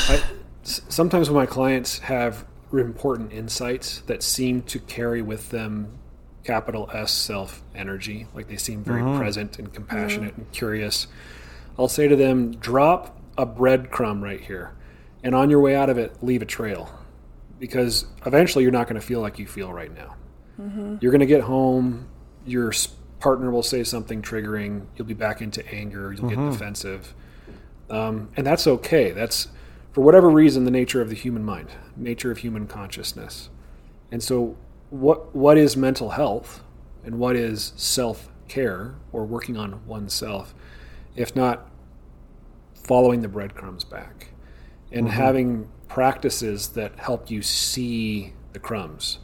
I, 0.08 0.22
s- 0.64 0.80
sometimes 0.88 1.28
when 1.28 1.36
my 1.36 1.46
clients 1.46 1.98
have 1.98 2.46
important 2.72 3.32
insights 3.32 4.00
that 4.06 4.22
seem 4.22 4.62
to 4.62 4.78
carry 4.78 5.22
with 5.22 5.50
them 5.50 5.98
capital 6.44 6.88
S 6.92 7.12
self 7.12 7.62
energy, 7.74 8.26
like 8.34 8.48
they 8.48 8.56
seem 8.56 8.82
very 8.82 9.02
mm-hmm. 9.02 9.18
present 9.18 9.58
and 9.58 9.72
compassionate 9.72 10.32
mm-hmm. 10.32 10.42
and 10.42 10.52
curious, 10.52 11.06
I'll 11.78 11.88
say 11.88 12.08
to 12.08 12.16
them, 12.16 12.52
drop 12.56 13.18
a 13.36 13.46
breadcrumb 13.46 14.22
right 14.22 14.40
here. 14.40 14.72
And 15.22 15.34
on 15.34 15.50
your 15.50 15.60
way 15.60 15.74
out 15.74 15.90
of 15.90 15.98
it, 15.98 16.22
leave 16.22 16.42
a 16.42 16.46
trail. 16.46 16.90
Because 17.58 18.06
eventually 18.24 18.64
you're 18.64 18.72
not 18.72 18.86
going 18.86 19.00
to 19.00 19.06
feel 19.06 19.20
like 19.20 19.38
you 19.38 19.46
feel 19.46 19.72
right 19.72 19.94
now. 19.94 20.14
Mm-hmm. 20.60 20.96
You're 21.00 21.12
going 21.12 21.20
to 21.20 21.26
get 21.26 21.42
home, 21.42 22.08
your 22.46 22.68
s- 22.68 22.94
partner 23.18 23.50
will 23.50 23.62
say 23.62 23.82
something 23.84 24.22
triggering, 24.22 24.86
you'll 24.96 25.06
be 25.06 25.14
back 25.14 25.40
into 25.40 25.66
anger, 25.72 26.12
you'll 26.12 26.28
get 26.28 26.38
defensive. 26.38 27.14
Um, 27.88 28.30
and 28.36 28.46
that's 28.46 28.66
okay. 28.66 29.12
That's, 29.12 29.48
for 29.92 30.02
whatever 30.02 30.28
reason, 30.28 30.64
the 30.64 30.70
nature 30.70 31.00
of 31.00 31.08
the 31.08 31.14
human 31.14 31.44
mind, 31.44 31.70
nature 31.96 32.30
of 32.30 32.38
human 32.38 32.66
consciousness. 32.66 33.48
And 34.10 34.22
so, 34.22 34.56
what 34.90 35.34
what 35.34 35.58
is 35.58 35.76
mental 35.76 36.10
health, 36.10 36.62
and 37.04 37.18
what 37.18 37.34
is 37.36 37.72
self 37.76 38.28
care 38.48 38.94
or 39.12 39.24
working 39.24 39.56
on 39.56 39.84
oneself, 39.86 40.54
if 41.16 41.34
not 41.34 41.70
following 42.74 43.22
the 43.22 43.28
breadcrumbs 43.28 43.84
back, 43.84 44.28
and 44.92 45.08
having 45.08 45.68
practices 45.88 46.68
that 46.68 46.98
help 46.98 47.30
you 47.30 47.42
see 47.42 48.32
the 48.52 48.58
crumbs, 48.58 49.18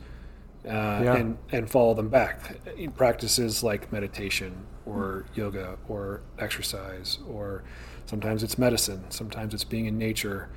uh, 0.67 0.69
and 0.69 1.39
and 1.51 1.71
follow 1.71 1.95
them 1.95 2.09
back. 2.09 2.57
Practices 2.97 3.63
like 3.63 3.93
meditation 3.93 4.67
or 4.87 5.25
yoga 5.35 5.77
or 5.89 6.23
exercise 6.39 7.19
or 7.29 7.63
sometimes 8.07 8.43
it's 8.43 8.59
medicine, 8.59 9.05
sometimes 9.11 9.55
it's 9.55 9.65
being 9.65 9.87
in 9.87 9.97
nature 9.99 10.49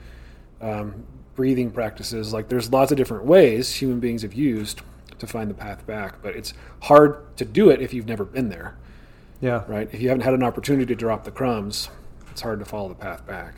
um, 0.62 1.04
breathing 1.36 1.72
practices. 1.72 2.34
Like 2.34 2.50
there's 2.50 2.72
lots 2.72 2.92
of 2.92 2.98
different 2.98 3.26
ways 3.26 3.74
human 3.76 4.00
beings 4.00 4.22
have 4.22 4.34
used 4.34 4.82
to 5.20 5.28
find 5.28 5.50
the 5.50 5.54
path 5.54 5.86
back, 5.86 6.22
but 6.22 6.36
it's 6.36 6.54
hard 6.82 7.36
to 7.38 7.46
do 7.46 7.70
it 7.70 7.82
if 7.82 7.94
you've 7.94 8.08
never 8.08 8.26
been 8.26 8.50
there, 8.50 8.76
Yeah. 9.42 9.64
right? 9.68 9.88
If 9.92 10.02
you 10.02 10.10
haven't 10.10 10.24
had 10.24 10.34
an 10.34 10.44
opportunity 10.44 10.86
to 10.88 10.96
drop 10.96 11.24
the 11.24 11.32
crumbs, 11.32 11.90
it's 12.32 12.42
hard 12.42 12.60
to 12.60 12.66
follow 12.66 12.90
the 12.90 12.96
path 12.96 13.26
back. 13.26 13.56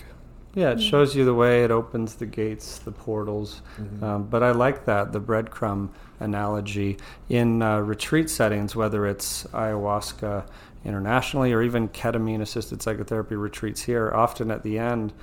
Yeah, 0.53 0.71
it 0.71 0.81
shows 0.81 1.15
you 1.15 1.23
the 1.25 1.33
way, 1.35 1.63
it 1.63 1.71
opens 1.71 2.15
the 2.15 2.25
gates, 2.25 2.79
the 2.79 2.91
portals. 2.91 3.61
Um, 4.01 4.23
but 4.23 4.41
I 4.43 4.51
like 4.51 4.85
that, 4.85 5.11
the 5.11 5.21
breadcrumb 5.21 5.89
analogy. 6.19 6.97
In 7.29 7.61
uh, 7.61 7.79
retreat 7.79 8.29
settings, 8.29 8.75
whether 8.75 9.05
it's 9.05 9.43
ayahuasca 9.45 10.47
internationally 10.85 11.53
or 11.53 11.61
even 11.61 11.89
ketamine 11.89 12.41
assisted 12.41 12.81
psychotherapy 12.81 13.35
retreats 13.35 13.83
here, 13.83 14.11
often 14.13 14.51
at 14.51 14.63
the 14.63 14.79
end, 14.79 15.13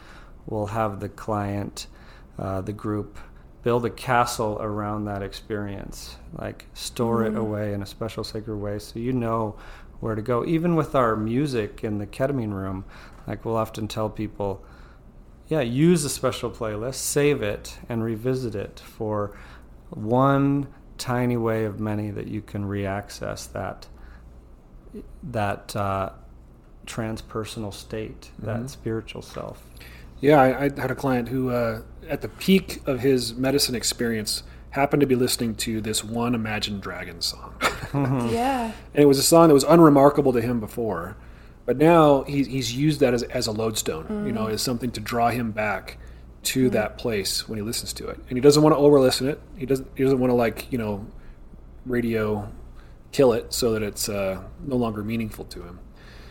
we'll 0.47 0.67
have 0.67 1.01
the 1.01 1.09
client, 1.09 1.87
uh, 2.39 2.61
the 2.61 2.73
group, 2.73 3.19
build 3.63 3.87
a 3.87 3.91
castle 3.91 4.59
around 4.61 5.07
that 5.07 5.23
experience, 5.23 6.17
like 6.39 6.67
store 6.75 7.25
it 7.25 7.35
away 7.35 7.73
in 7.73 7.83
a 7.83 7.87
special 7.87 8.23
sacred 8.23 8.57
way 8.57 8.79
so 8.79 8.99
you 8.99 9.13
know 9.13 9.57
where 10.01 10.15
to 10.15 10.21
go. 10.21 10.45
Even 10.45 10.77
with 10.77 10.95
our 10.95 11.17
music 11.17 11.83
in 11.83 11.97
the 11.97 12.07
ketamine 12.07 12.53
room, 12.53 12.85
like 13.27 13.45
we'll 13.45 13.57
often 13.57 13.89
tell 13.89 14.11
people, 14.11 14.63
yeah, 15.49 15.63
use 15.63 16.05
a 16.05 16.11
special 16.11 16.51
playlist, 16.51 16.97
save 16.97 17.43
it, 17.43 17.79
and 17.89 18.05
revisit 18.05 18.55
it 18.55 18.81
for 18.81 19.35
one 19.89 20.67
tiny 20.99 21.37
way 21.37 21.65
of 21.65 21.81
many 21.81 22.11
that 22.11 22.29
you 22.29 22.41
can 22.41 22.65
reaccess 22.65 23.51
that 23.53 23.87
that 25.23 25.75
uh, 25.75 26.11
transpersonal 26.87 27.73
state, 27.73 28.31
that 28.39 28.71
spiritual 28.71 29.23
self. 29.23 29.63
Yeah, 30.21 30.41
I, 30.41 30.65
I 30.65 30.81
had 30.81 30.91
a 30.91 30.95
client 30.95 31.29
who, 31.29 31.51
uh, 31.51 31.83
at 32.09 32.21
the 32.23 32.29
peak 32.29 32.81
of 32.87 33.01
his 33.01 33.35
medicine 33.35 33.75
experience, 33.75 34.43
happened 34.71 35.01
to 35.01 35.07
be 35.07 35.15
listening 35.15 35.55
to 35.55 35.81
this 35.81 36.03
one 36.03 36.35
Imagine 36.35 36.81
Dragons 36.81 37.27
song. 37.27 37.55
yeah. 38.33 38.73
And 38.95 39.03
it 39.03 39.07
was 39.07 39.19
a 39.19 39.23
song 39.23 39.49
that 39.49 39.55
was 39.55 39.65
unremarkable 39.65 40.33
to 40.33 40.41
him 40.41 40.61
before, 40.61 41.17
but 41.67 41.77
now 41.77 42.23
he's, 42.23 42.47
he's 42.47 42.75
used 42.75 43.01
that 43.01 43.15
as, 43.15 43.23
as 43.25 43.47
a 43.47 43.53
lodestone, 43.53 44.27
you 44.27 44.33
know, 44.33 44.47
as 44.47 44.63
something 44.63 44.91
to 44.93 45.01
draw 45.01 45.31
him 45.31 45.51
back 45.51 45.99
to 46.45 46.71
that 46.71 46.99
place 46.99 47.49
when 47.49 47.59
he 47.59 47.63
listens 47.63 47.93
to 47.95 48.09
it. 48.09 48.19
And 48.29 48.37
he 48.37 48.41
doesn't 48.41 48.63
want 48.63 48.75
to 48.75 48.79
over 48.79 49.01
listen 49.01 49.29
it. 49.29 49.41
He 49.57 49.67
doesn't. 49.67 49.89
He 49.97 50.03
doesn't 50.03 50.19
want 50.19 50.31
to 50.31 50.35
like 50.35 50.71
you 50.71 50.79
know, 50.79 51.07
radio 51.87 52.51
kill 53.13 53.33
it 53.33 53.53
so 53.53 53.73
that 53.73 53.83
it's 53.83 54.09
uh, 54.09 54.43
no 54.67 54.77
longer 54.77 55.05
meaningful 55.05 55.45
to 55.47 55.63
him. 55.63 55.79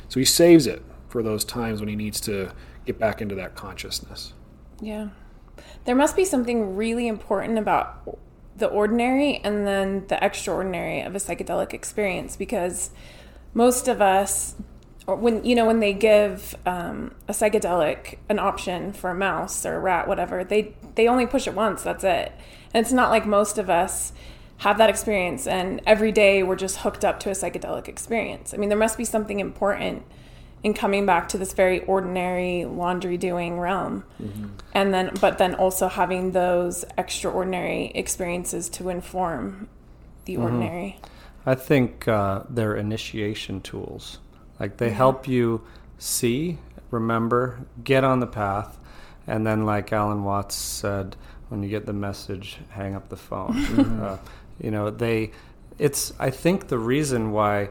So 0.10 0.20
he 0.20 0.25
saves 0.25 0.67
it 0.67 0.84
for 1.08 1.24
those 1.24 1.46
times 1.46 1.79
when 1.79 1.89
he 1.89 1.96
needs 1.96 2.20
to 2.22 2.51
get 2.86 3.00
back 3.00 3.22
into 3.22 3.36
that 3.36 3.55
consciousness. 3.55 4.34
Yeah. 4.82 5.10
There 5.86 5.96
must 5.96 6.15
be 6.15 6.25
something 6.25 6.75
really 6.75 7.08
important 7.08 7.58
about 7.58 8.17
the 8.58 8.67
ordinary 8.67 9.38
and 9.38 9.65
then 9.65 10.05
the 10.08 10.24
extraordinary 10.24 11.01
of 11.01 11.15
a 11.15 11.20
psychedelic 11.20 11.74
experience 11.74 12.36
because 12.36 12.91
most 13.53 13.88
of 13.88 14.01
us 14.01 14.55
or 15.08 15.16
when 15.16 15.44
you 15.44 15.56
know 15.56 15.66
when 15.66 15.80
they 15.80 15.94
give 15.94 16.56
um, 16.66 17.14
a 17.28 17.32
psychedelic 17.32 18.18
an 18.30 18.40
option 18.40 18.94
for 18.94 19.10
a 19.10 19.16
mouse 19.16 19.66
or 19.66 19.76
a 19.76 19.80
rat 19.80 20.08
whatever 20.08 20.44
they 20.44 20.74
they 20.96 21.08
only 21.08 21.26
push 21.26 21.48
it 21.48 21.54
once 21.54 21.84
that's 21.84 22.04
it. 22.04 22.32
And 22.74 22.84
it's 22.84 22.94
not 22.94 23.10
like 23.10 23.26
most 23.26 23.58
of 23.58 23.70
us 23.70 24.14
have 24.58 24.78
that 24.78 24.90
experience 24.90 25.48
and 25.48 25.82
every 25.86 26.12
day 26.12 26.44
we're 26.44 26.56
just 26.56 26.78
hooked 26.78 27.04
up 27.04 27.20
to 27.22 27.30
a 27.30 27.34
psychedelic 27.34 27.88
experience. 27.88 28.54
I 28.54 28.58
mean 28.58 28.70
there 28.70 28.78
must 28.78 28.98
be 28.98 29.06
something 29.06 29.40
important 29.40 30.04
in 30.64 30.74
coming 30.74 31.06
back 31.06 31.28
to 31.28 31.38
this 31.38 31.52
very 31.52 31.84
ordinary 31.84 32.64
laundry 32.64 33.18
doing 33.18 33.60
realm. 33.60 34.06
Mm-hmm. 34.22 34.48
and 34.74 34.94
then 34.94 35.12
but 35.20 35.38
then 35.38 35.56
also 35.56 35.90
having 35.90 36.32
those 36.32 36.86
extraordinary 36.98 37.92
experiences 37.94 38.70
to 38.70 38.90
inform 38.90 39.68
the 40.26 40.36
mm-hmm. 40.36 40.44
ordinary. 40.44 41.00
I 41.46 41.56
think 41.56 42.08
uh, 42.08 42.44
they're 42.50 42.78
initiation 42.78 43.60
tools 43.60 44.20
like 44.63 44.77
they 44.77 44.89
help 44.89 45.27
you 45.27 45.62
see 45.98 46.58
remember 46.91 47.65
get 47.84 48.03
on 48.03 48.20
the 48.20 48.27
path 48.27 48.79
and 49.27 49.46
then 49.46 49.65
like 49.65 49.91
alan 49.91 50.24
watts 50.24 50.55
said 50.55 51.15
when 51.50 51.63
you 51.63 51.70
get 51.70 51.86
the 51.86 51.93
message 51.93 52.58
hang 52.70 52.96
up 52.96 53.10
the 53.10 53.17
phone 53.17 53.53
mm-hmm. 53.53 54.03
uh, 54.10 54.17
you 54.62 54.72
know 54.72 54.89
they 54.89 55.32
it's 55.77 56.13
i 56.20 56.29
think 56.29 56.67
the 56.67 56.77
reason 56.77 57.32
why 57.32 57.70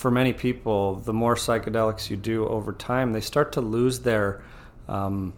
for 0.00 0.10
many 0.10 0.32
people, 0.32 0.94
the 0.94 1.12
more 1.12 1.34
psychedelics 1.34 2.08
you 2.08 2.16
do 2.16 2.48
over 2.48 2.72
time, 2.72 3.12
they 3.12 3.20
start 3.20 3.52
to 3.52 3.60
lose 3.60 3.98
their 3.98 4.42
um, 4.88 5.34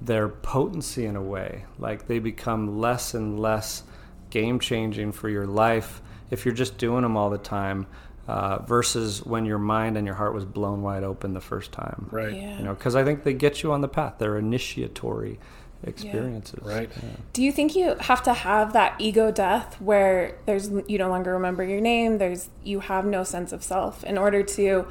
their 0.00 0.30
potency 0.30 1.04
in 1.04 1.14
a 1.14 1.22
way. 1.22 1.66
Like 1.78 2.06
they 2.06 2.20
become 2.20 2.78
less 2.78 3.12
and 3.12 3.38
less 3.38 3.82
game 4.30 4.60
changing 4.60 5.12
for 5.12 5.28
your 5.28 5.46
life 5.46 6.00
if 6.30 6.46
you're 6.46 6.54
just 6.54 6.78
doing 6.78 7.02
them 7.02 7.18
all 7.18 7.28
the 7.28 7.36
time. 7.36 7.86
Uh, 8.30 8.62
versus 8.62 9.26
when 9.26 9.44
your 9.44 9.58
mind 9.58 9.96
and 9.96 10.06
your 10.06 10.14
heart 10.14 10.32
was 10.32 10.44
blown 10.44 10.82
wide 10.82 11.02
open 11.02 11.34
the 11.34 11.40
first 11.40 11.72
time, 11.72 12.06
right? 12.12 12.32
Yeah. 12.32 12.58
You 12.58 12.62
know, 12.62 12.74
because 12.74 12.94
I 12.94 13.02
think 13.02 13.24
they 13.24 13.34
get 13.34 13.64
you 13.64 13.72
on 13.72 13.80
the 13.80 13.88
path. 13.88 14.14
They're 14.18 14.38
initiatory 14.38 15.40
experiences. 15.82 16.60
Yeah. 16.64 16.72
Right. 16.72 16.90
Yeah. 17.02 17.08
Do 17.32 17.42
you 17.42 17.50
think 17.50 17.74
you 17.74 17.96
have 17.96 18.22
to 18.22 18.32
have 18.32 18.72
that 18.72 18.94
ego 19.00 19.32
death 19.32 19.80
where 19.80 20.38
there's 20.46 20.70
you 20.86 20.96
no 20.96 21.08
longer 21.08 21.32
remember 21.32 21.64
your 21.64 21.80
name, 21.80 22.18
there's 22.18 22.50
you 22.62 22.78
have 22.78 23.04
no 23.04 23.24
sense 23.24 23.50
of 23.50 23.64
self 23.64 24.04
in 24.04 24.16
order 24.16 24.44
to 24.44 24.86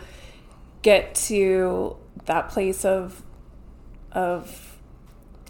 get 0.82 1.16
to 1.16 1.96
that 2.26 2.50
place 2.50 2.84
of 2.84 3.24
of 4.12 4.78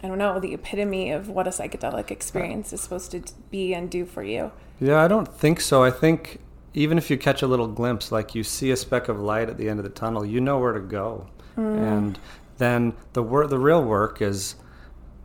I 0.00 0.06
don't 0.06 0.18
know, 0.18 0.38
the 0.38 0.54
epitome 0.54 1.10
of 1.10 1.28
what 1.28 1.48
a 1.48 1.50
psychedelic 1.50 2.12
experience 2.12 2.72
is 2.72 2.82
supposed 2.82 3.10
to 3.10 3.20
be 3.50 3.74
and 3.74 3.90
do 3.90 4.06
for 4.06 4.22
you? 4.22 4.52
Yeah, 4.78 5.02
I 5.02 5.08
don't 5.08 5.26
think 5.26 5.60
so. 5.60 5.82
I 5.82 5.90
think 5.90 6.38
even 6.74 6.98
if 6.98 7.10
you 7.10 7.18
catch 7.18 7.42
a 7.42 7.46
little 7.46 7.66
glimpse, 7.66 8.12
like 8.12 8.34
you 8.34 8.44
see 8.44 8.70
a 8.70 8.76
speck 8.76 9.08
of 9.08 9.20
light 9.20 9.48
at 9.48 9.56
the 9.56 9.68
end 9.68 9.78
of 9.80 9.84
the 9.84 9.90
tunnel, 9.90 10.24
you 10.24 10.40
know 10.40 10.58
where 10.58 10.72
to 10.72 10.80
go. 10.80 11.26
Mm. 11.56 11.76
And 11.78 12.18
then 12.58 12.94
the 13.12 13.22
work, 13.22 13.50
the 13.50 13.58
real 13.58 13.82
work 13.82 14.22
is 14.22 14.54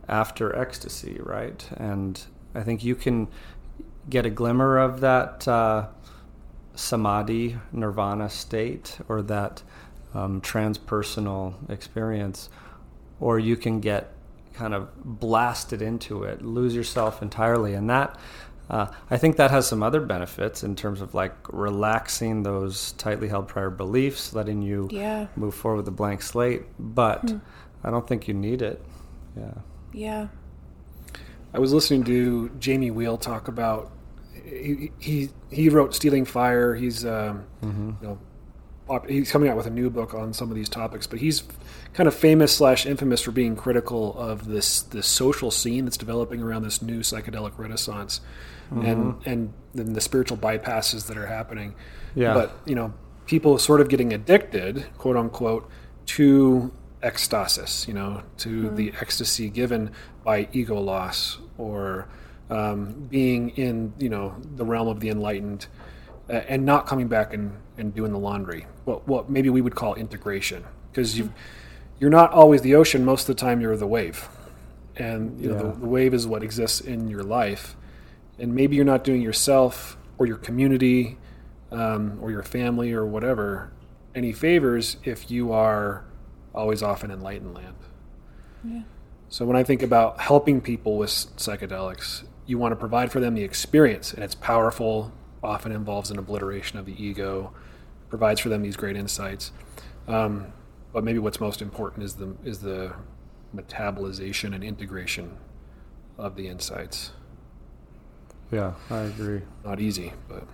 after 0.08 0.56
ecstasy, 0.56 1.18
right? 1.22 1.68
And 1.76 2.20
I 2.54 2.62
think 2.62 2.84
you 2.84 2.94
can 2.94 3.28
get 4.08 4.26
a 4.26 4.30
glimmer 4.30 4.78
of 4.78 5.00
that 5.00 5.46
uh, 5.46 5.88
samadhi, 6.74 7.58
nirvana 7.72 8.30
state, 8.30 8.98
or 9.08 9.22
that 9.22 9.62
um, 10.14 10.40
transpersonal 10.40 11.54
experience, 11.70 12.48
or 13.20 13.38
you 13.38 13.56
can 13.56 13.80
get 13.80 14.12
kind 14.54 14.74
of 14.74 14.88
blasted 15.04 15.82
into 15.82 16.22
it, 16.22 16.42
lose 16.42 16.74
yourself 16.74 17.22
entirely, 17.22 17.74
and 17.74 17.90
that. 17.90 18.18
Uh, 18.68 18.88
I 19.10 19.16
think 19.16 19.36
that 19.36 19.50
has 19.50 19.66
some 19.66 19.82
other 19.82 20.00
benefits 20.00 20.64
in 20.64 20.74
terms 20.74 21.00
of 21.00 21.14
like 21.14 21.34
relaxing 21.52 22.42
those 22.42 22.92
tightly 22.92 23.28
held 23.28 23.46
prior 23.46 23.70
beliefs, 23.70 24.34
letting 24.34 24.60
you 24.62 24.88
yeah. 24.90 25.28
move 25.36 25.54
forward 25.54 25.78
with 25.78 25.88
a 25.88 25.92
blank 25.92 26.22
slate. 26.22 26.62
But 26.78 27.30
hmm. 27.30 27.38
I 27.84 27.90
don't 27.90 28.06
think 28.06 28.26
you 28.26 28.34
need 28.34 28.62
it. 28.62 28.84
Yeah. 29.36 29.54
Yeah. 29.92 30.28
I 31.54 31.58
was 31.58 31.72
listening 31.72 32.04
to 32.04 32.50
Jamie 32.58 32.90
Wheal 32.90 33.20
talk 33.20 33.48
about 33.48 33.92
he 34.44 34.90
he, 34.98 35.30
he 35.50 35.68
wrote 35.68 35.94
Stealing 35.94 36.24
Fire. 36.24 36.74
He's 36.74 37.04
um, 37.04 37.44
mm-hmm. 37.62 37.90
you 38.00 38.18
know 38.88 39.00
he's 39.08 39.30
coming 39.30 39.48
out 39.48 39.56
with 39.56 39.66
a 39.66 39.70
new 39.70 39.90
book 39.90 40.14
on 40.14 40.32
some 40.32 40.50
of 40.50 40.56
these 40.56 40.68
topics, 40.68 41.06
but 41.06 41.18
he's 41.18 41.42
kind 41.96 42.06
of 42.06 42.14
famous 42.14 42.54
slash 42.54 42.84
infamous 42.84 43.22
for 43.22 43.30
being 43.30 43.56
critical 43.56 44.14
of 44.18 44.46
this 44.46 44.82
this 44.82 45.06
social 45.06 45.50
scene 45.50 45.86
that's 45.86 45.96
developing 45.96 46.42
around 46.42 46.62
this 46.62 46.82
new 46.82 47.00
psychedelic 47.00 47.58
renaissance, 47.58 48.20
mm-hmm. 48.70 48.84
and 48.84 49.26
and 49.26 49.54
then 49.74 49.94
the 49.94 50.00
spiritual 50.02 50.36
bypasses 50.36 51.06
that 51.06 51.16
are 51.16 51.26
happening. 51.26 51.74
Yeah. 52.14 52.34
But 52.34 52.52
you 52.66 52.74
know, 52.74 52.92
people 53.24 53.56
sort 53.58 53.80
of 53.80 53.88
getting 53.88 54.12
addicted, 54.12 54.86
quote 54.98 55.16
unquote, 55.16 55.70
to 56.06 56.70
ecstasis, 57.02 57.88
you 57.88 57.94
know, 57.94 58.22
to 58.38 58.48
mm-hmm. 58.48 58.76
the 58.76 58.92
ecstasy 59.00 59.48
given 59.48 59.90
by 60.22 60.48
ego 60.52 60.78
loss 60.78 61.38
or 61.56 62.08
um, 62.50 63.06
being 63.08 63.50
in, 63.50 63.94
you 63.98 64.10
know, 64.10 64.34
the 64.56 64.64
realm 64.64 64.88
of 64.88 65.00
the 65.00 65.08
enlightened 65.08 65.66
uh, 66.28 66.34
and 66.48 66.66
not 66.66 66.86
coming 66.86 67.08
back 67.08 67.32
and, 67.32 67.56
and 67.78 67.94
doing 67.94 68.12
the 68.12 68.18
laundry. 68.18 68.66
What, 68.84 69.06
what 69.08 69.30
maybe 69.30 69.48
we 69.48 69.62
would 69.62 69.74
call 69.74 69.94
integration 69.94 70.64
because 70.90 71.18
you 71.18 71.32
you're 71.98 72.10
not 72.10 72.32
always 72.32 72.62
the 72.62 72.74
ocean. 72.74 73.04
Most 73.04 73.28
of 73.28 73.36
the 73.36 73.40
time, 73.40 73.60
you're 73.60 73.76
the 73.76 73.86
wave, 73.86 74.28
and 74.96 75.40
you 75.40 75.48
know 75.48 75.72
the, 75.72 75.80
the 75.80 75.86
wave 75.86 76.14
is 76.14 76.26
what 76.26 76.42
exists 76.42 76.80
in 76.80 77.08
your 77.08 77.22
life. 77.22 77.76
And 78.38 78.54
maybe 78.54 78.76
you're 78.76 78.84
not 78.84 79.02
doing 79.02 79.22
yourself 79.22 79.96
or 80.18 80.26
your 80.26 80.36
community 80.36 81.16
um, 81.72 82.18
or 82.20 82.30
your 82.30 82.42
family 82.42 82.92
or 82.92 83.06
whatever 83.06 83.72
any 84.14 84.32
favors 84.32 84.96
if 85.04 85.30
you 85.30 85.52
are 85.52 86.04
always 86.54 86.82
off 86.82 87.04
in 87.04 87.10
enlightened 87.10 87.54
land. 87.54 87.76
Yeah. 88.64 88.82
So 89.28 89.44
when 89.44 89.56
I 89.56 89.62
think 89.62 89.82
about 89.82 90.20
helping 90.20 90.60
people 90.60 90.96
with 90.96 91.10
psychedelics, 91.10 92.24
you 92.46 92.58
want 92.58 92.72
to 92.72 92.76
provide 92.76 93.12
for 93.12 93.20
them 93.20 93.34
the 93.34 93.42
experience, 93.42 94.12
and 94.12 94.22
it's 94.22 94.34
powerful. 94.34 95.12
Often 95.42 95.72
involves 95.72 96.10
an 96.10 96.18
obliteration 96.18 96.78
of 96.78 96.86
the 96.86 97.02
ego, 97.02 97.52
provides 98.08 98.40
for 98.40 98.48
them 98.48 98.62
these 98.62 98.76
great 98.76 98.96
insights. 98.96 99.52
Um, 100.08 100.52
but 100.96 101.04
maybe 101.04 101.18
what's 101.18 101.40
most 101.40 101.60
important 101.60 102.02
is 102.02 102.14
the 102.14 102.34
is 102.42 102.60
the 102.60 102.90
metabolization 103.54 104.54
and 104.54 104.64
integration 104.64 105.36
of 106.16 106.36
the 106.36 106.48
insights. 106.48 107.12
Yeah, 108.50 108.72
I 108.88 109.00
agree. 109.00 109.42
Not 109.62 109.78
easy, 109.78 110.14
but 110.26 110.44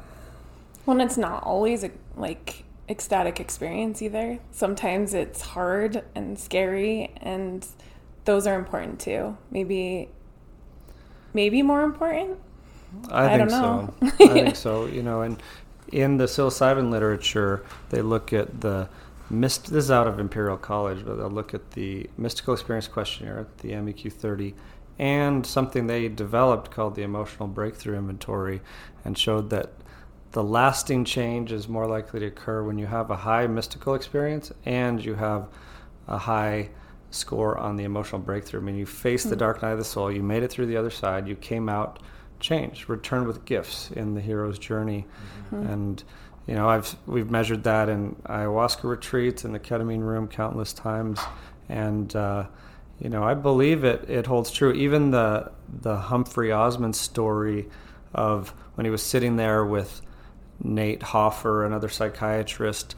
well, 0.84 1.00
it's 1.00 1.16
not 1.16 1.44
always 1.44 1.84
a, 1.84 1.92
like 2.16 2.64
ecstatic 2.88 3.38
experience 3.38 4.02
either. 4.02 4.40
Sometimes 4.50 5.14
it's 5.14 5.42
hard 5.42 6.02
and 6.16 6.36
scary 6.36 7.12
and 7.18 7.64
those 8.24 8.44
are 8.44 8.56
important 8.56 8.98
too. 8.98 9.36
Maybe 9.52 10.08
maybe 11.34 11.62
more 11.62 11.84
important? 11.84 12.36
I, 13.12 13.34
I 13.34 13.38
think 13.38 13.50
so. 13.50 13.94
I 14.02 14.08
think 14.08 14.56
so. 14.56 14.86
You 14.86 15.04
know, 15.04 15.20
and 15.22 15.40
in 15.92 16.16
the 16.16 16.24
psilocybin 16.24 16.90
literature, 16.90 17.64
they 17.90 18.02
look 18.02 18.32
at 18.32 18.60
the 18.60 18.88
mist. 19.32 19.70
This 19.70 19.84
is 19.84 19.90
out 19.90 20.06
of 20.06 20.18
Imperial 20.18 20.56
College, 20.56 21.04
but 21.04 21.16
they'll 21.16 21.30
look 21.30 21.54
at 21.54 21.72
the 21.72 22.08
mystical 22.16 22.54
experience 22.54 22.86
questionnaire, 22.86 23.46
the 23.58 23.70
MEQ 23.70 24.12
30, 24.12 24.54
and 24.98 25.44
something 25.44 25.86
they 25.86 26.08
developed 26.08 26.70
called 26.70 26.94
the 26.94 27.02
emotional 27.02 27.48
breakthrough 27.48 27.96
inventory, 27.96 28.60
and 29.04 29.16
showed 29.16 29.50
that 29.50 29.72
the 30.32 30.42
lasting 30.42 31.04
change 31.04 31.52
is 31.52 31.68
more 31.68 31.86
likely 31.86 32.20
to 32.20 32.26
occur 32.26 32.62
when 32.62 32.78
you 32.78 32.86
have 32.86 33.10
a 33.10 33.16
high 33.16 33.46
mystical 33.46 33.94
experience 33.94 34.50
and 34.64 35.04
you 35.04 35.14
have 35.14 35.46
a 36.08 36.16
high 36.16 36.70
score 37.10 37.58
on 37.58 37.76
the 37.76 37.84
emotional 37.84 38.20
breakthrough. 38.20 38.60
I 38.60 38.62
mean, 38.62 38.76
you 38.76 38.86
faced 38.86 39.24
the 39.24 39.34
hmm. 39.34 39.40
dark 39.40 39.62
night 39.62 39.72
of 39.72 39.78
the 39.78 39.84
soul, 39.84 40.10
you 40.10 40.22
made 40.22 40.42
it 40.42 40.50
through 40.50 40.66
the 40.66 40.76
other 40.76 40.90
side, 40.90 41.28
you 41.28 41.36
came 41.36 41.68
out 41.68 41.98
changed, 42.40 42.88
returned 42.88 43.26
with 43.26 43.44
gifts 43.44 43.90
in 43.92 44.14
the 44.14 44.20
hero's 44.20 44.58
journey, 44.58 45.06
mm-hmm. 45.46 45.66
and 45.66 46.04
you 46.46 46.54
know, 46.54 46.68
I've 46.68 46.96
we've 47.06 47.30
measured 47.30 47.64
that 47.64 47.88
in 47.88 48.16
ayahuasca 48.26 48.84
retreats 48.84 49.44
in 49.44 49.52
the 49.52 49.60
ketamine 49.60 50.00
room 50.00 50.28
countless 50.28 50.72
times, 50.72 51.20
and 51.68 52.14
uh, 52.16 52.46
you 53.00 53.08
know, 53.08 53.22
I 53.22 53.34
believe 53.34 53.84
it 53.84 54.08
it 54.08 54.26
holds 54.26 54.50
true. 54.50 54.72
Even 54.72 55.10
the 55.10 55.52
the 55.68 55.96
Humphrey 55.96 56.50
Osmond 56.50 56.96
story 56.96 57.68
of 58.14 58.50
when 58.74 58.84
he 58.84 58.90
was 58.90 59.02
sitting 59.02 59.36
there 59.36 59.64
with 59.64 60.02
Nate 60.62 61.02
Hoffer, 61.02 61.64
another 61.64 61.88
psychiatrist, 61.88 62.96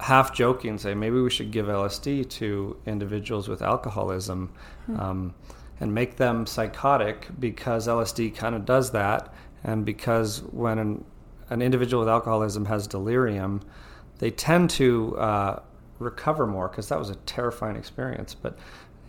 half 0.00 0.34
joking 0.34 0.78
say 0.78 0.94
maybe 0.94 1.20
we 1.20 1.30
should 1.30 1.50
give 1.50 1.66
LSD 1.66 2.28
to 2.28 2.76
individuals 2.86 3.48
with 3.48 3.62
alcoholism 3.62 4.52
hmm. 4.86 5.00
um, 5.00 5.34
and 5.80 5.94
make 5.94 6.16
them 6.16 6.46
psychotic 6.46 7.28
because 7.38 7.86
LSD 7.86 8.34
kind 8.34 8.54
of 8.54 8.64
does 8.64 8.90
that, 8.90 9.32
and 9.62 9.84
because 9.84 10.42
when 10.42 10.78
an, 10.78 11.04
an 11.50 11.62
individual 11.62 12.00
with 12.00 12.08
alcoholism 12.08 12.66
has 12.66 12.86
delirium, 12.86 13.62
they 14.18 14.30
tend 14.30 14.70
to 14.70 15.16
uh, 15.18 15.62
recover 15.98 16.46
more 16.46 16.68
because 16.68 16.88
that 16.88 16.98
was 16.98 17.10
a 17.10 17.16
terrifying 17.16 17.76
experience. 17.76 18.34
But 18.34 18.58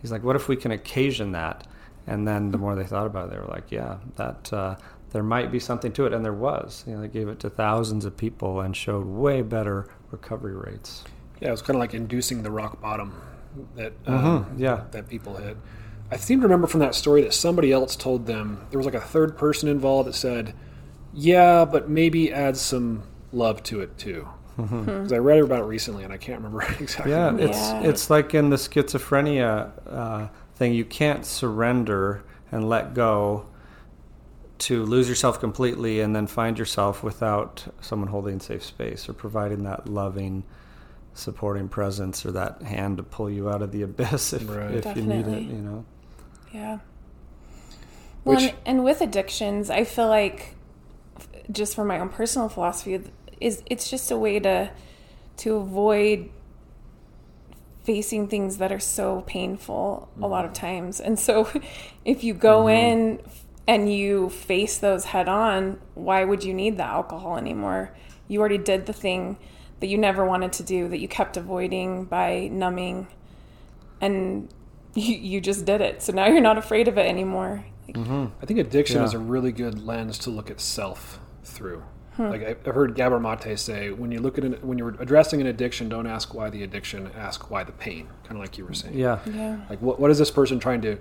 he's 0.01 0.11
like, 0.11 0.23
what 0.23 0.35
if 0.35 0.47
we 0.47 0.55
can 0.55 0.71
occasion 0.71 1.31
that? 1.33 1.67
And 2.07 2.27
then 2.27 2.51
the 2.51 2.57
more 2.57 2.75
they 2.75 2.85
thought 2.85 3.05
about 3.05 3.27
it, 3.27 3.31
they 3.33 3.39
were 3.39 3.47
like, 3.47 3.71
yeah, 3.71 3.97
that 4.15 4.51
uh, 4.51 4.75
there 5.11 5.23
might 5.23 5.51
be 5.51 5.59
something 5.59 5.91
to 5.93 6.05
it, 6.05 6.13
and 6.13 6.23
there 6.23 6.33
was. 6.33 6.83
You 6.87 6.95
know, 6.95 7.01
they 7.01 7.07
gave 7.07 7.27
it 7.27 7.39
to 7.41 7.49
thousands 7.49 8.05
of 8.05 8.15
people 8.17 8.61
and 8.61 8.75
showed 8.75 9.05
way 9.05 9.41
better 9.41 9.87
recovery 10.11 10.55
rates. 10.55 11.03
Yeah, 11.39 11.49
it 11.49 11.51
was 11.51 11.61
kind 11.61 11.75
of 11.75 11.79
like 11.79 11.93
inducing 11.93 12.43
the 12.43 12.51
rock 12.51 12.81
bottom 12.81 13.13
that 13.75 13.93
um, 14.07 14.55
yeah. 14.57 14.83
that 14.91 15.07
people 15.07 15.37
hit. 15.37 15.57
I 16.11 16.17
seem 16.17 16.39
to 16.39 16.47
remember 16.47 16.67
from 16.67 16.79
that 16.79 16.95
story 16.95 17.21
that 17.21 17.33
somebody 17.33 17.71
else 17.71 17.95
told 17.95 18.25
them 18.25 18.65
there 18.71 18.79
was 18.79 18.85
like 18.85 18.95
a 18.95 19.01
third 19.01 19.37
person 19.37 19.69
involved 19.69 20.09
that 20.09 20.13
said, 20.13 20.55
"Yeah, 21.13 21.65
but 21.65 21.89
maybe 21.89 22.31
add 22.33 22.57
some 22.57 23.03
love 23.31 23.61
to 23.63 23.81
it 23.81 23.97
too." 23.97 24.27
Because 24.57 25.13
I 25.13 25.17
read 25.19 25.39
about 25.39 25.61
it 25.61 25.67
recently 25.67 26.03
and 26.03 26.11
I 26.11 26.17
can't 26.17 26.41
remember 26.41 26.61
exactly. 26.81 27.11
Yeah, 27.13 27.31
what 27.31 27.39
it's 27.41 27.57
was. 27.57 27.69
Yeah. 27.71 27.81
it's 27.89 28.09
like 28.09 28.33
in 28.33 28.49
the 28.49 28.57
schizophrenia 28.57 29.71
uh, 29.89 30.27
thing. 30.55 30.73
You 30.73 30.83
can't 30.83 31.25
surrender 31.25 32.23
and 32.51 32.67
let 32.67 32.93
go 32.93 33.45
to 34.59 34.83
lose 34.83 35.07
yourself 35.07 35.39
completely 35.39 36.01
and 36.01 36.13
then 36.13 36.27
find 36.27 36.59
yourself 36.59 37.01
without 37.03 37.65
someone 37.79 38.09
holding 38.09 38.41
safe 38.41 38.61
space 38.65 39.07
or 39.07 39.13
providing 39.13 39.63
that 39.63 39.87
loving, 39.87 40.43
supporting 41.13 41.69
presence 41.69 42.25
or 42.25 42.31
that 42.31 42.61
hand 42.63 42.97
to 42.97 43.03
pull 43.03 43.29
you 43.29 43.49
out 43.49 43.61
of 43.61 43.71
the 43.71 43.81
abyss 43.83 44.33
if, 44.33 44.49
Right. 44.49 44.73
if 44.73 44.97
you 44.97 45.03
need 45.03 45.25
it. 45.27 45.43
You 45.43 45.53
know. 45.59 45.85
Yeah. 46.51 46.79
Well, 48.25 48.35
Which- 48.35 48.49
and, 48.49 48.57
and 48.65 48.83
with 48.83 48.99
addictions, 48.99 49.69
I 49.69 49.85
feel 49.85 50.09
like, 50.09 50.39
f- 50.41 50.55
just 51.51 51.75
from 51.75 51.87
my 51.87 51.99
own 51.99 52.09
personal 52.09 52.49
philosophy, 52.49 53.01
is 53.39 53.63
it's 53.65 53.89
just 53.89 54.11
a 54.11 54.17
way 54.17 54.39
to 54.39 54.71
to 55.37 55.55
avoid 55.55 56.29
facing 57.83 58.27
things 58.27 58.57
that 58.57 58.71
are 58.71 58.79
so 58.79 59.21
painful 59.21 60.09
a 60.21 60.27
lot 60.27 60.45
of 60.45 60.51
mm-hmm. 60.51 60.65
times. 60.65 60.99
And 60.99 61.17
so, 61.17 61.49
if 62.05 62.23
you 62.23 62.33
go 62.33 62.65
mm-hmm. 62.65 62.69
in 62.69 63.21
and 63.67 63.91
you 63.91 64.29
face 64.29 64.77
those 64.77 65.05
head 65.05 65.27
on, 65.27 65.79
why 65.95 66.23
would 66.23 66.43
you 66.43 66.53
need 66.53 66.77
the 66.77 66.83
alcohol 66.83 67.37
anymore? 67.37 67.95
You 68.27 68.41
already 68.41 68.57
did 68.57 68.85
the 68.85 68.93
thing 68.93 69.37
that 69.79 69.87
you 69.87 69.97
never 69.97 70.25
wanted 70.25 70.53
to 70.53 70.63
do, 70.63 70.87
that 70.89 70.99
you 70.99 71.07
kept 71.07 71.37
avoiding 71.37 72.05
by 72.05 72.49
numbing, 72.51 73.07
and 74.01 74.53
you, 74.93 75.15
you 75.15 75.41
just 75.41 75.65
did 75.65 75.81
it. 75.81 76.01
So 76.01 76.13
now 76.13 76.27
you're 76.27 76.41
not 76.41 76.57
afraid 76.57 76.87
of 76.87 76.97
it 76.97 77.05
anymore. 77.07 77.65
Like, 77.87 77.95
mm-hmm. 77.95 78.25
I 78.41 78.45
think 78.45 78.59
addiction 78.59 78.97
Yeah. 78.97 79.05
is 79.05 79.13
a 79.13 79.19
really 79.19 79.51
good 79.51 79.83
lens 79.83 80.17
to 80.19 80.29
look 80.29 80.51
at 80.51 80.59
self 80.59 81.19
through. 81.49 81.83
Hmm. 82.15 82.29
Like 82.29 82.43
I- 82.43 82.49
I've 82.65 82.75
heard 82.75 82.95
Gabor 82.95 83.19
Mate 83.19 83.57
say, 83.57 83.91
when 83.91 84.11
you 84.11 84.19
look 84.19 84.37
at 84.37 84.43
an, 84.43 84.53
when 84.61 84.77
you're 84.77 84.95
addressing 84.99 85.41
an 85.41 85.47
addiction, 85.47 85.89
don't 85.89 86.07
ask 86.07 86.33
why 86.33 86.49
the 86.49 86.63
addiction, 86.63 87.09
ask 87.15 87.49
why 87.49 87.63
the 87.63 87.71
pain. 87.71 88.07
Kind 88.23 88.35
of 88.35 88.39
like 88.39 88.57
you 88.57 88.65
were 88.65 88.73
saying. 88.73 88.97
Yeah. 88.97 89.19
Yeah. 89.25 89.59
Like 89.69 89.81
what 89.81 89.99
what 89.99 90.11
is 90.11 90.17
this 90.17 90.31
person 90.31 90.59
trying 90.59 90.81
to 90.81 90.97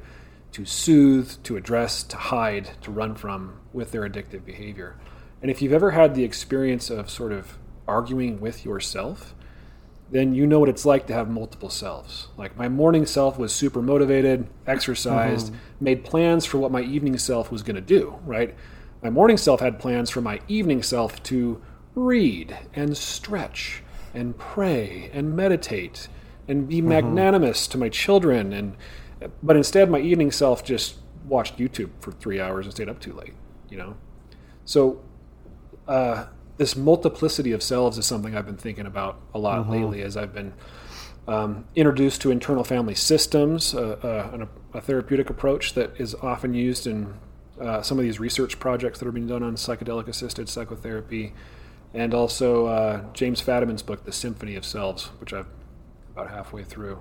to 0.50 0.64
soothe, 0.64 1.30
to 1.44 1.56
address, 1.56 2.02
to 2.02 2.16
hide, 2.16 2.70
to 2.80 2.90
run 2.90 3.14
from 3.14 3.60
with 3.72 3.92
their 3.92 4.08
addictive 4.08 4.44
behavior? 4.44 4.96
And 5.42 5.50
if 5.50 5.62
you've 5.62 5.72
ever 5.72 5.92
had 5.92 6.14
the 6.14 6.24
experience 6.24 6.90
of 6.90 7.10
sort 7.10 7.32
of 7.32 7.58
arguing 7.86 8.40
with 8.40 8.64
yourself, 8.64 9.34
then 10.10 10.34
you 10.34 10.46
know 10.46 10.58
what 10.58 10.68
it's 10.68 10.86
like 10.86 11.06
to 11.06 11.12
have 11.12 11.28
multiple 11.28 11.68
selves. 11.68 12.28
Like 12.36 12.56
my 12.56 12.68
morning 12.68 13.06
self 13.06 13.38
was 13.38 13.54
super 13.54 13.82
motivated, 13.82 14.46
exercised, 14.66 15.48
mm-hmm. 15.48 15.84
made 15.84 16.04
plans 16.04 16.46
for 16.46 16.58
what 16.58 16.72
my 16.72 16.80
evening 16.80 17.18
self 17.18 17.52
was 17.52 17.62
going 17.62 17.76
to 17.76 17.82
do, 17.82 18.18
right? 18.24 18.54
My 19.02 19.10
morning 19.10 19.36
self 19.36 19.60
had 19.60 19.78
plans 19.78 20.10
for 20.10 20.20
my 20.20 20.40
evening 20.48 20.82
self 20.82 21.22
to 21.24 21.62
read 21.94 22.56
and 22.74 22.96
stretch 22.96 23.82
and 24.14 24.36
pray 24.36 25.10
and 25.12 25.36
meditate 25.36 26.08
and 26.48 26.68
be 26.68 26.80
magnanimous 26.80 27.66
to 27.68 27.78
my 27.78 27.88
children 27.88 28.52
and 28.52 28.76
but 29.42 29.56
instead 29.56 29.90
my 29.90 30.00
evening 30.00 30.30
self 30.30 30.64
just 30.64 30.96
watched 31.26 31.58
YouTube 31.58 31.90
for 32.00 32.12
3 32.12 32.40
hours 32.40 32.66
and 32.66 32.74
stayed 32.74 32.88
up 32.88 33.00
too 33.00 33.12
late, 33.12 33.34
you 33.68 33.76
know. 33.76 33.96
So 34.64 35.02
uh, 35.86 36.26
this 36.56 36.76
multiplicity 36.76 37.52
of 37.52 37.62
selves 37.62 37.98
is 37.98 38.06
something 38.06 38.36
I've 38.36 38.46
been 38.46 38.56
thinking 38.56 38.86
about 38.86 39.20
a 39.34 39.38
lot 39.38 39.68
lately 39.68 40.02
as 40.02 40.16
I've 40.16 40.32
been 40.32 40.54
um, 41.26 41.66
introduced 41.74 42.22
to 42.22 42.30
internal 42.30 42.64
family 42.64 42.94
systems, 42.94 43.74
uh, 43.74 43.98
uh, 44.02 44.34
an, 44.34 44.48
a 44.72 44.80
therapeutic 44.80 45.28
approach 45.30 45.74
that 45.74 46.00
is 46.00 46.14
often 46.16 46.54
used 46.54 46.86
in 46.86 47.14
uh, 47.60 47.82
some 47.82 47.98
of 47.98 48.04
these 48.04 48.20
research 48.20 48.58
projects 48.60 48.98
that 48.98 49.08
are 49.08 49.12
being 49.12 49.26
done 49.26 49.42
on 49.42 49.56
psychedelic 49.56 50.08
assisted 50.08 50.48
psychotherapy, 50.48 51.34
and 51.94 52.14
also 52.14 52.66
uh, 52.66 53.04
James 53.12 53.40
Fadiman's 53.42 53.82
book, 53.82 54.04
The 54.04 54.12
Symphony 54.12 54.56
of 54.56 54.64
Selves, 54.64 55.06
which 55.20 55.32
I'm 55.32 55.46
about 56.12 56.30
halfway 56.30 56.64
through. 56.64 56.98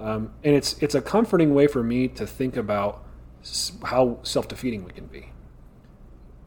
Um, 0.00 0.32
and 0.42 0.54
it's 0.54 0.76
it's 0.82 0.94
a 0.94 1.00
comforting 1.02 1.54
way 1.54 1.66
for 1.66 1.82
me 1.82 2.08
to 2.08 2.26
think 2.26 2.56
about 2.56 3.04
how 3.84 4.18
self 4.22 4.48
defeating 4.48 4.84
we 4.84 4.90
can 4.90 5.06
be 5.06 5.30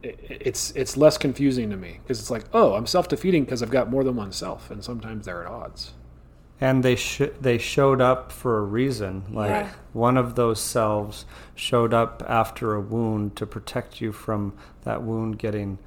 it- 0.03 0.19
it's 0.29 0.71
it's 0.75 0.97
less 0.97 1.17
confusing 1.17 1.69
to 1.69 1.77
me 1.77 1.99
because 2.03 2.19
it's 2.19 2.29
like, 2.31 2.45
oh, 2.53 2.73
I'm 2.73 2.85
self 2.85 3.07
defeating 3.07 3.43
because 3.45 3.61
I've 3.63 3.71
got 3.71 3.89
more 3.89 4.03
than 4.03 4.15
one 4.15 4.31
self, 4.31 4.69
and 4.71 4.83
sometimes 4.83 5.25
they're 5.25 5.43
at 5.43 5.51
odds. 5.51 5.93
And 6.59 6.83
they 6.83 6.95
sh- 6.95 7.21
they 7.39 7.57
showed 7.57 8.01
up 8.01 8.31
for 8.31 8.57
a 8.57 8.61
reason. 8.63 9.23
Like 9.31 9.49
Yeah. 9.49 9.69
one 9.93 10.17
of 10.17 10.35
those 10.35 10.59
selves 10.59 11.25
showed 11.55 11.93
up 11.93 12.23
after 12.27 12.73
a 12.73 12.81
wound 12.81 13.35
to 13.35 13.45
protect 13.45 14.01
you 14.01 14.11
from 14.11 14.53
that 14.83 15.03
wound 15.03 15.37
getting 15.39 15.77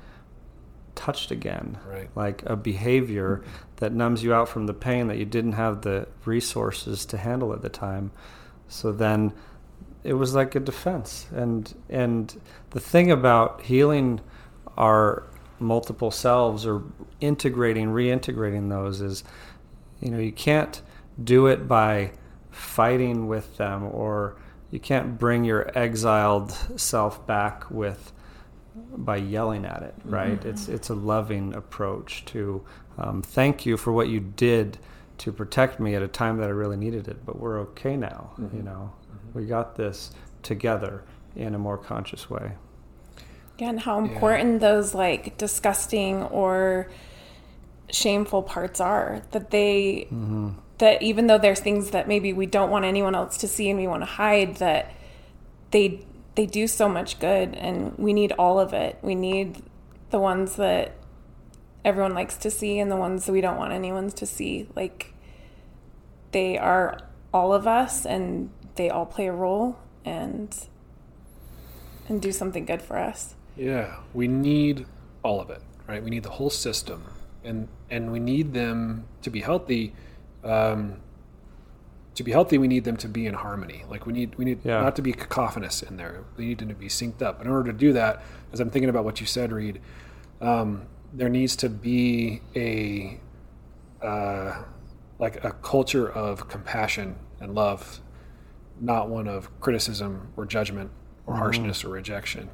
touched 0.95 1.31
again. 1.31 1.79
Right. 1.89 2.09
Like 2.15 2.43
a 2.47 2.57
behavior 2.57 3.43
that 3.77 3.93
numbs 3.93 4.23
you 4.23 4.35
out 4.35 4.49
from 4.49 4.67
the 4.67 4.75
pain 4.75 5.09
that 5.09 5.17
you 5.19 5.25
didn't 5.25 5.53
have 5.53 5.83
the 5.83 6.07
resources 6.25 7.07
to 7.07 7.17
handle 7.17 7.53
at 7.53 7.63
the 7.63 7.69
time. 7.71 8.11
So 8.69 8.93
then 8.93 9.33
it 10.05 10.15
was 10.15 10.35
like 10.35 10.55
a 10.55 10.61
defense. 10.61 11.27
And 11.35 11.73
and 11.89 12.39
the 12.71 12.81
thing 12.81 13.11
about 13.11 13.63
healing 13.63 14.21
our 14.77 15.25
multiple 15.59 16.11
selves 16.11 16.65
or 16.67 16.83
integrating, 17.21 17.89
reintegrating 17.89 18.69
those 18.71 19.01
is 19.01 19.25
you 20.01 20.11
know, 20.11 20.19
you 20.19 20.33
can't 20.33 20.81
do 21.23 21.47
it 21.47 21.69
by 21.69 22.13
fighting 22.51 23.27
with 23.27 23.57
them 23.57 23.85
or 23.85 24.37
you 24.71 24.81
can't 24.81 25.19
bring 25.19 25.45
your 25.45 25.71
exiled 25.77 26.53
self 26.77 27.27
back 27.27 27.71
with 27.71 28.13
by 28.75 29.17
yelling 29.17 29.65
at 29.65 29.83
it, 29.83 29.99
mm-hmm. 30.01 30.15
right? 30.15 30.45
It's 30.45 30.69
it's 30.69 30.89
a 30.89 30.95
loving 30.95 31.55
approach 31.55 32.25
to 32.27 32.65
um, 32.99 33.23
thank 33.23 33.67
you 33.67 33.77
for 33.77 33.93
what 33.93 34.09
you 34.09 34.21
did 34.21 34.79
to 35.19 35.33
protect 35.33 35.81
me 35.81 35.95
at 35.95 36.03
a 36.03 36.09
time 36.09 36.39
that 36.39 36.47
I 36.47 36.53
really 36.53 36.77
needed 36.77 37.09
it, 37.09 37.25
but 37.27 37.39
we're 37.39 37.61
okay 37.61 37.97
now. 37.97 38.31
You 38.39 38.45
mm-hmm. 38.45 38.65
know, 38.65 38.93
mm-hmm. 38.93 39.39
we 39.39 39.47
got 39.47 39.77
this 39.77 40.13
together 40.43 41.05
in 41.37 41.55
a 41.55 41.59
more 41.59 41.77
conscious 41.77 42.31
way. 42.31 42.53
Again, 43.57 43.77
how 43.79 43.99
important 43.99 44.61
those 44.61 44.95
like 44.95 45.37
disgusting 45.37 46.23
or 46.25 46.91
shameful 47.91 48.43
parts 48.43 48.81
are 48.81 49.23
that 49.33 49.51
they 49.51 50.07
mm-hmm. 50.07 50.51
that 50.79 51.03
even 51.03 51.27
though 51.27 51.39
there's 51.39 51.61
things 51.61 51.91
that 51.91 52.09
maybe 52.09 52.33
we 52.33 52.47
don't 52.47 52.71
want 52.71 52.85
anyone 52.85 53.15
else 53.15 53.37
to 53.39 53.49
see 53.49 53.69
and 53.71 53.79
we 53.79 53.87
want 53.87 54.03
to 54.03 54.07
hide 54.07 54.57
that 54.57 54.93
they 55.71 56.05
they 56.35 56.47
do 56.47 56.67
so 56.67 56.89
much 56.89 57.19
good 57.19 57.55
and 57.55 57.97
we 57.99 58.13
need 58.13 58.33
all 58.33 58.59
of 58.59 58.73
it. 58.73 58.99
We 59.03 59.15
need 59.15 59.63
the 60.11 60.19
ones 60.19 60.57
that 60.57 60.95
everyone 61.85 62.15
likes 62.15 62.37
to 62.39 62.51
see 62.51 62.79
and 62.79 62.91
the 62.91 62.97
ones 62.97 63.27
that 63.27 63.33
we 63.33 63.41
don't 63.41 63.57
want 63.57 63.73
anyone 63.73 64.11
to 64.11 64.27
see. 64.27 64.69
Like 64.75 65.13
they 66.33 66.57
are 66.57 66.99
all 67.33 67.53
of 67.53 67.67
us 67.67 68.07
and 68.07 68.51
they 68.77 68.91
all 68.91 69.07
play 69.07 69.27
a 69.27 69.33
role 69.33 69.79
and 70.05 70.57
and 72.09 72.21
do 72.21 72.33
something 72.33 72.65
good 72.65 72.83
for 72.83 72.97
us. 72.97 73.35
Yeah, 73.57 73.99
we 74.15 74.27
need 74.27 74.87
all 75.23 75.41
of 75.41 75.51
it, 75.51 75.63
right? 75.87 76.03
We 76.03 76.11
need 76.11 76.23
the 76.23 76.31
whole 76.31 76.51
system, 76.51 77.05
and 77.45 77.69
and 77.91 78.13
we 78.13 78.21
need 78.21 78.53
them 78.55 79.05
to 79.23 79.31
be 79.31 79.41
healthy. 79.41 79.95
Um, 80.45 80.97
to 82.15 82.25
be 82.25 82.33
healthy, 82.33 82.59
we 82.59 82.69
need 82.69 82.85
them 82.85 82.97
to 82.99 83.09
be 83.09 83.27
in 83.27 83.35
harmony. 83.35 83.85
Like 83.89 84.05
we 84.07 84.13
need 84.13 84.35
we 84.37 84.45
need 84.45 84.61
Yeah. 84.65 84.81
not 84.83 84.97
to 84.97 85.03
be 85.03 85.13
cacophonous 85.13 85.83
in 85.83 85.97
there. 85.97 86.25
We 86.37 86.47
need 86.47 86.59
them 86.59 86.69
to 86.69 86.75
be 86.75 86.89
synced 86.89 87.23
up. 87.23 87.41
In 87.41 87.49
order 87.49 87.73
to 87.73 87.77
do 87.79 87.93
that, 87.95 88.23
as 88.53 88.61
I'm 88.61 88.71
thinking 88.71 88.91
about 88.91 89.05
what 89.05 89.21
you 89.21 89.27
said, 89.27 89.53
Reid, 89.53 89.81
um, 90.41 90.83
there 91.13 91.29
needs 91.29 91.57
to 91.57 91.69
be 91.69 92.43
a 92.57 93.21
uh, 94.05 94.63
like 95.19 95.45
a 95.45 95.53
culture 95.53 96.11
of 96.11 96.49
compassion 96.49 97.17
and 97.41 97.55
love, 97.55 98.01
not 98.81 99.09
one 99.09 99.29
of 99.29 99.49
criticism 99.61 100.33
or 100.37 100.47
judgment 100.47 100.91
or 101.27 101.37
harshness 101.37 101.85
or 101.85 101.91
rejection. 101.91 102.49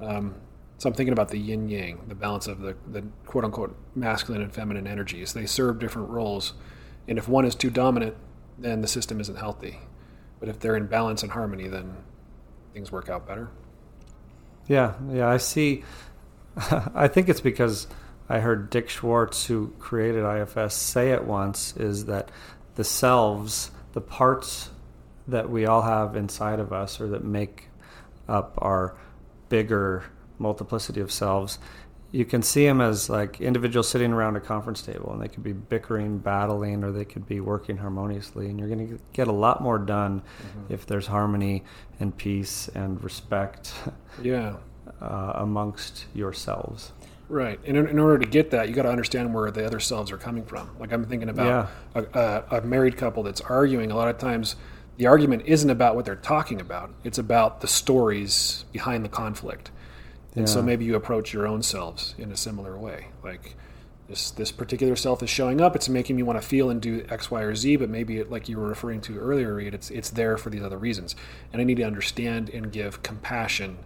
Um, 0.00 0.34
so 0.80 0.88
I'm 0.88 0.94
thinking 0.94 1.12
about 1.12 1.28
the 1.28 1.38
yin 1.38 1.68
yang, 1.68 2.00
the 2.08 2.14
balance 2.14 2.46
of 2.46 2.60
the, 2.60 2.74
the 2.90 3.02
quote 3.26 3.44
unquote 3.44 3.76
masculine 3.94 4.40
and 4.40 4.50
feminine 4.50 4.86
energies. 4.86 5.34
They 5.34 5.44
serve 5.44 5.78
different 5.78 6.08
roles, 6.08 6.54
and 7.06 7.18
if 7.18 7.28
one 7.28 7.44
is 7.44 7.54
too 7.54 7.68
dominant, 7.68 8.16
then 8.58 8.80
the 8.80 8.88
system 8.88 9.20
isn't 9.20 9.36
healthy. 9.36 9.78
But 10.40 10.48
if 10.48 10.58
they're 10.58 10.76
in 10.76 10.86
balance 10.86 11.22
and 11.22 11.30
harmony, 11.30 11.68
then 11.68 11.94
things 12.72 12.90
work 12.90 13.10
out 13.10 13.28
better. 13.28 13.50
Yeah, 14.68 14.94
yeah. 15.12 15.28
I 15.28 15.36
see 15.36 15.84
I 16.94 17.08
think 17.08 17.28
it's 17.28 17.42
because 17.42 17.86
I 18.30 18.40
heard 18.40 18.70
Dick 18.70 18.88
Schwartz, 18.88 19.44
who 19.44 19.74
created 19.78 20.24
IFS, 20.24 20.74
say 20.74 21.10
it 21.10 21.24
once 21.24 21.76
is 21.76 22.06
that 22.06 22.30
the 22.76 22.84
selves, 22.84 23.70
the 23.92 24.00
parts 24.00 24.70
that 25.28 25.50
we 25.50 25.66
all 25.66 25.82
have 25.82 26.16
inside 26.16 26.58
of 26.58 26.72
us 26.72 27.02
or 27.02 27.08
that 27.08 27.22
make 27.22 27.68
up 28.28 28.54
our 28.62 28.96
bigger 29.50 30.04
multiplicity 30.40 31.00
of 31.00 31.12
selves, 31.12 31.58
you 32.12 32.24
can 32.24 32.42
see 32.42 32.66
them 32.66 32.80
as 32.80 33.08
like 33.08 33.40
individuals 33.40 33.88
sitting 33.88 34.12
around 34.12 34.36
a 34.36 34.40
conference 34.40 34.82
table 34.82 35.12
and 35.12 35.22
they 35.22 35.28
could 35.28 35.44
be 35.44 35.52
bickering, 35.52 36.18
battling, 36.18 36.82
or 36.82 36.90
they 36.90 37.04
could 37.04 37.26
be 37.26 37.40
working 37.40 37.76
harmoniously. 37.76 38.46
And 38.46 38.58
you're 38.58 38.68
going 38.68 38.88
to 38.88 38.98
get 39.12 39.28
a 39.28 39.32
lot 39.32 39.62
more 39.62 39.78
done 39.78 40.20
mm-hmm. 40.20 40.72
if 40.72 40.86
there's 40.86 41.06
harmony 41.06 41.62
and 42.00 42.16
peace 42.16 42.68
and 42.74 43.02
respect. 43.02 43.72
Yeah. 44.22 44.56
Uh, 45.00 45.32
amongst 45.36 46.04
yourselves. 46.14 46.92
Right. 47.28 47.60
And 47.64 47.76
in, 47.76 47.86
in, 47.86 47.98
order 47.98 48.18
to 48.18 48.26
get 48.26 48.50
that, 48.50 48.68
you 48.68 48.74
got 48.74 48.82
to 48.82 48.90
understand 48.90 49.32
where 49.32 49.50
the 49.52 49.64
other 49.64 49.78
selves 49.78 50.10
are 50.10 50.18
coming 50.18 50.44
from. 50.44 50.68
Like 50.80 50.92
I'm 50.92 51.06
thinking 51.06 51.28
about 51.28 51.70
yeah. 51.94 52.02
a, 52.12 52.18
a, 52.18 52.58
a, 52.58 52.60
married 52.62 52.96
couple 52.96 53.22
that's 53.22 53.40
arguing. 53.40 53.92
A 53.92 53.96
lot 53.96 54.08
of 54.08 54.18
times, 54.18 54.56
the 54.96 55.06
argument 55.06 55.44
isn't 55.46 55.70
about 55.70 55.94
what 55.94 56.04
they're 56.04 56.16
talking 56.16 56.60
about. 56.60 56.92
It's 57.04 57.18
about 57.18 57.60
the 57.60 57.68
stories 57.68 58.64
behind 58.72 59.04
the 59.04 59.08
conflict. 59.08 59.70
And 60.36 60.46
yeah. 60.46 60.52
so 60.52 60.62
maybe 60.62 60.84
you 60.84 60.94
approach 60.94 61.32
your 61.32 61.46
own 61.46 61.62
selves 61.62 62.14
in 62.18 62.30
a 62.30 62.36
similar 62.36 62.78
way. 62.78 63.08
Like 63.22 63.56
this 64.08 64.30
this 64.32 64.52
particular 64.52 64.96
self 64.96 65.22
is 65.22 65.30
showing 65.30 65.60
up. 65.60 65.74
It's 65.74 65.88
making 65.88 66.16
me 66.16 66.22
want 66.22 66.40
to 66.40 66.46
feel 66.46 66.70
and 66.70 66.80
do 66.80 67.04
X, 67.08 67.30
Y, 67.30 67.40
or 67.42 67.54
Z. 67.54 67.76
But 67.76 67.88
maybe 67.88 68.18
it, 68.18 68.30
like 68.30 68.48
you 68.48 68.58
were 68.58 68.68
referring 68.68 69.00
to 69.02 69.18
earlier, 69.18 69.54
Reid, 69.54 69.74
it's 69.74 69.90
it's 69.90 70.10
there 70.10 70.36
for 70.36 70.50
these 70.50 70.62
other 70.62 70.78
reasons. 70.78 71.16
And 71.52 71.60
I 71.60 71.64
need 71.64 71.76
to 71.76 71.84
understand 71.84 72.50
and 72.50 72.70
give 72.70 73.02
compassion 73.02 73.78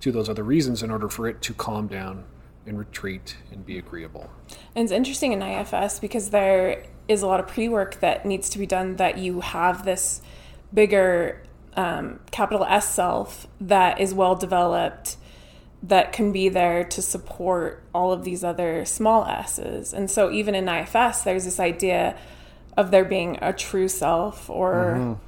to 0.00 0.12
those 0.12 0.28
other 0.28 0.42
reasons 0.42 0.82
in 0.82 0.90
order 0.90 1.08
for 1.08 1.28
it 1.28 1.40
to 1.42 1.54
calm 1.54 1.86
down 1.86 2.24
and 2.66 2.78
retreat 2.78 3.36
and 3.52 3.64
be 3.64 3.78
agreeable. 3.78 4.30
And 4.74 4.84
it's 4.84 4.92
interesting 4.92 5.32
in 5.32 5.42
IFS 5.42 6.00
because 6.00 6.30
there 6.30 6.84
is 7.08 7.22
a 7.22 7.26
lot 7.26 7.40
of 7.40 7.46
pre 7.46 7.68
work 7.68 8.00
that 8.00 8.26
needs 8.26 8.48
to 8.50 8.58
be 8.58 8.66
done 8.66 8.96
that 8.96 9.18
you 9.18 9.40
have 9.40 9.84
this 9.84 10.20
bigger 10.74 11.42
um, 11.74 12.20
capital 12.30 12.64
S 12.64 12.92
self 12.92 13.46
that 13.60 14.00
is 14.00 14.12
well 14.12 14.34
developed 14.34 15.16
that 15.82 16.12
can 16.12 16.32
be 16.32 16.48
there 16.48 16.84
to 16.84 17.02
support 17.02 17.84
all 17.94 18.12
of 18.12 18.24
these 18.24 18.42
other 18.42 18.84
small 18.84 19.24
s's. 19.26 19.92
And 19.92 20.10
so 20.10 20.30
even 20.30 20.54
in 20.54 20.68
IFS, 20.68 21.22
there's 21.22 21.44
this 21.44 21.60
idea 21.60 22.16
of 22.76 22.90
there 22.90 23.04
being 23.04 23.38
a 23.40 23.52
true 23.52 23.88
self 23.88 24.50
or 24.50 25.18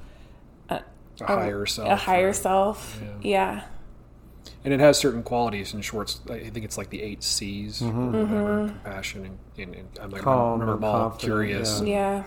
mm-hmm. 0.71 0.75
a, 0.75 0.83
a, 1.21 1.27
higher 1.27 1.67
self. 1.67 1.89
A 1.89 1.97
higher 1.97 2.33
self. 2.33 3.01
Yeah. 3.03 3.15
yeah 3.23 3.65
and 4.65 4.75
it 4.75 4.81
has 4.81 4.99
certain 4.99 5.23
qualities 5.23 5.73
in 5.73 5.81
Schwartz. 5.83 6.21
I 6.29 6.51
think 6.51 6.65
it's 6.65 6.77
like 6.77 6.91
the 6.91 7.03
eight 7.03 7.23
C's: 7.23 7.81
mm-hmm. 7.81 8.15
mm-hmm. 8.15 8.69
compassion 8.69 9.25
and, 9.25 9.39
and, 9.57 9.75
and 9.75 9.99
I'm 10.01 10.11
like 10.11 10.23
Calm, 10.23 10.61
remember 10.61 11.13
curious, 11.19 11.81
yeah. 11.81 11.87
yeah. 11.87 12.25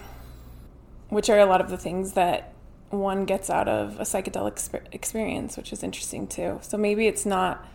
which 1.10 1.30
are 1.30 1.40
a 1.40 1.46
lot 1.46 1.62
of 1.62 1.70
the 1.70 1.78
things 1.78 2.14
that 2.14 2.54
one 2.90 3.26
gets 3.26 3.50
out 3.50 3.68
of 3.68 4.00
a 4.00 4.04
psychedelic 4.04 4.82
experience, 4.92 5.58
which 5.58 5.72
is 5.72 5.84
interesting 5.84 6.28
too. 6.28 6.60
So 6.62 6.78
maybe 6.78 7.08
it's 7.08 7.26
not 7.26 7.66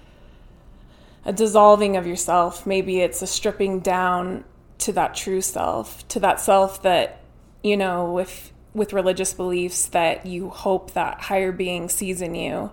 a 1.26 1.32
dissolving 1.32 1.98
of 1.98 2.06
yourself. 2.06 2.66
Maybe 2.66 3.00
it's 3.00 3.20
a 3.20 3.26
stripping 3.26 3.80
down 3.80 4.44
to 4.78 4.92
that 4.92 5.14
true 5.14 5.42
self, 5.42 6.06
to 6.08 6.20
that 6.20 6.40
self 6.40 6.82
that 6.82 7.20
you 7.62 7.76
know, 7.76 8.12
with 8.12 8.52
with 8.74 8.92
religious 8.92 9.34
beliefs 9.34 9.86
that 9.86 10.24
you 10.24 10.50
hope 10.50 10.92
that 10.92 11.20
higher 11.22 11.50
being 11.50 11.88
sees 11.88 12.22
in 12.22 12.34
you 12.34 12.70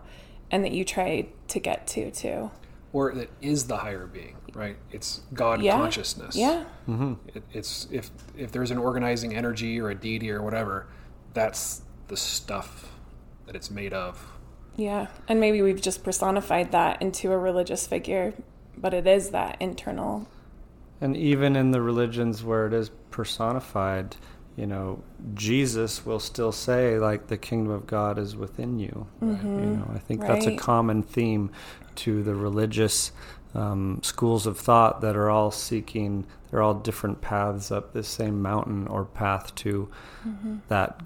and 0.52 0.64
that 0.64 0.72
you 0.72 0.86
try 0.86 1.28
to 1.48 1.60
get 1.60 1.88
to 1.88 2.12
too. 2.12 2.52
Or 2.92 3.14
that 3.16 3.30
is 3.42 3.66
the 3.66 3.78
higher 3.78 4.06
being, 4.06 4.36
right? 4.54 4.76
It's 4.92 5.22
God 5.34 5.62
yeah. 5.62 5.78
consciousness. 5.78 6.36
Yeah. 6.36 6.66
Mm-hmm. 6.88 7.14
It, 7.34 7.44
it's 7.54 7.88
if 7.92 8.12
if 8.38 8.52
there's 8.52 8.70
an 8.70 8.78
organizing 8.78 9.36
energy 9.36 9.80
or 9.82 9.90
a 9.90 9.96
deity 9.96 10.30
or 10.30 10.44
whatever, 10.44 10.86
that's 11.34 11.82
the 12.08 12.18
stuff 12.18 12.92
that 13.48 13.56
it's 13.56 13.72
made 13.72 13.94
of. 13.94 14.24
Yeah, 14.76 15.08
and 15.28 15.40
maybe 15.40 15.62
we've 15.62 15.82
just 15.82 16.04
personified 16.04 16.72
that 16.72 17.02
into 17.02 17.32
a 17.32 17.38
religious 17.38 17.86
figure, 17.86 18.34
but 18.78 18.94
it 18.94 19.06
is 19.06 19.30
that 19.30 19.58
internal. 19.60 20.28
And 21.00 21.16
even 21.16 21.56
in 21.56 21.72
the 21.72 21.82
religions 21.82 22.44
where 22.44 22.66
it 22.66 22.74
is 22.74 22.90
personified, 23.12 24.16
you 24.56 24.66
know, 24.66 25.04
Jesus 25.34 26.06
will 26.06 26.20
still 26.20 26.52
say 26.52 26.98
like 26.98 27.28
the 27.28 27.38
kingdom 27.38 27.72
of 27.72 27.88
God 27.88 28.18
is 28.18 28.36
within 28.36 28.80
you. 28.80 29.08
Mm-hmm. 29.22 29.60
You 29.60 29.70
know, 29.78 29.92
I 29.94 30.00
think 30.00 30.22
right. 30.22 30.34
that's 30.34 30.46
a 30.46 30.56
common 30.56 31.04
theme 31.04 31.52
to 31.96 32.24
the 32.24 32.36
religious 32.36 33.12
um, 33.56 34.00
schools 34.04 34.48
of 34.48 34.58
thought 34.58 35.02
that 35.02 35.16
are 35.16 35.30
all 35.30 35.52
seeking. 35.52 36.26
They're 36.50 36.62
all 36.62 36.76
different 36.76 37.22
paths 37.22 37.72
up 37.72 37.94
this 37.94 38.08
same 38.08 38.42
mountain 38.42 38.88
or 38.88 39.06
path 39.06 39.54
to 39.56 39.90
mm-hmm. 40.28 40.58
that 40.68 41.02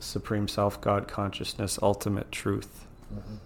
supreme 0.00 0.48
self, 0.48 0.80
God 0.80 1.08
consciousness, 1.08 1.78
ultimate 1.82 2.32
truth. 2.32 2.86
Mm-hmm. 3.12 3.36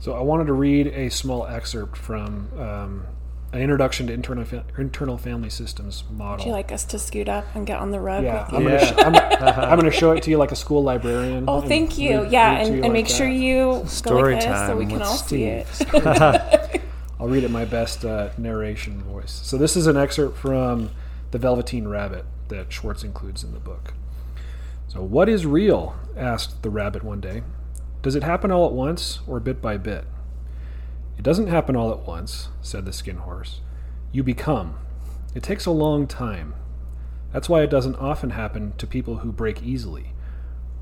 So 0.00 0.12
I 0.12 0.20
wanted 0.20 0.46
to 0.46 0.52
read 0.52 0.88
a 0.88 1.10
small 1.10 1.46
excerpt 1.46 1.96
from 1.96 2.50
um, 2.58 3.06
an 3.52 3.60
introduction 3.60 4.06
to 4.08 4.12
internal 4.12 4.44
fa- 4.44 4.64
internal 4.76 5.16
family 5.16 5.50
systems 5.50 6.04
model. 6.10 6.38
Would 6.38 6.46
you 6.46 6.52
like 6.52 6.72
us 6.72 6.84
to 6.86 6.98
scoot 6.98 7.28
up 7.28 7.44
and 7.54 7.66
get 7.66 7.78
on 7.78 7.90
the 7.90 8.00
rug? 8.00 8.24
Yeah, 8.24 8.46
I'm 8.50 8.64
gonna, 8.64 8.84
sh- 8.84 8.92
I'm, 8.98 9.14
I'm 9.70 9.78
gonna 9.78 9.90
show 9.90 10.12
it 10.12 10.22
to 10.24 10.30
you 10.30 10.36
like 10.36 10.52
a 10.52 10.56
school 10.56 10.82
librarian. 10.82 11.44
Oh, 11.48 11.60
thank 11.60 11.98
you. 11.98 12.22
Read, 12.22 12.32
yeah, 12.32 12.58
read 12.58 12.66
and, 12.66 12.74
and 12.74 12.82
like 12.82 12.92
make 12.92 13.08
that. 13.08 13.14
sure 13.14 13.28
you 13.28 13.84
Story 13.86 14.34
go 14.34 14.38
like 14.38 14.48
this 14.48 14.66
so 14.66 14.76
we 14.76 14.86
can 14.86 15.02
all 15.02 15.14
Steve. 15.14 15.66
see 15.72 15.84
it. 15.86 16.82
I'll 17.20 17.28
read 17.28 17.44
it 17.44 17.50
my 17.50 17.64
best 17.64 18.04
uh, 18.04 18.30
narration 18.36 19.00
voice. 19.02 19.40
So 19.42 19.56
this 19.56 19.76
is 19.76 19.86
an 19.86 19.96
excerpt 19.96 20.36
from 20.36 20.90
the 21.30 21.38
Velveteen 21.38 21.88
Rabbit 21.88 22.26
that 22.48 22.72
Schwartz 22.72 23.02
includes 23.02 23.42
in 23.42 23.52
the 23.52 23.58
book. 23.58 23.94
What 24.98 25.28
is 25.28 25.46
real? 25.46 25.96
asked 26.16 26.62
the 26.62 26.70
rabbit 26.70 27.02
one 27.02 27.20
day. 27.20 27.42
Does 28.02 28.14
it 28.14 28.22
happen 28.22 28.50
all 28.50 28.66
at 28.66 28.72
once 28.72 29.20
or 29.26 29.40
bit 29.40 29.60
by 29.60 29.76
bit? 29.76 30.04
It 31.18 31.22
doesn't 31.22 31.48
happen 31.48 31.76
all 31.76 31.90
at 31.90 32.06
once, 32.06 32.48
said 32.62 32.84
the 32.84 32.92
skin 32.92 33.16
horse. 33.18 33.60
You 34.12 34.22
become. 34.22 34.78
It 35.34 35.42
takes 35.42 35.66
a 35.66 35.70
long 35.70 36.06
time. 36.06 36.54
That's 37.32 37.48
why 37.48 37.62
it 37.62 37.70
doesn't 37.70 37.96
often 37.96 38.30
happen 38.30 38.74
to 38.78 38.86
people 38.86 39.18
who 39.18 39.32
break 39.32 39.62
easily, 39.62 40.12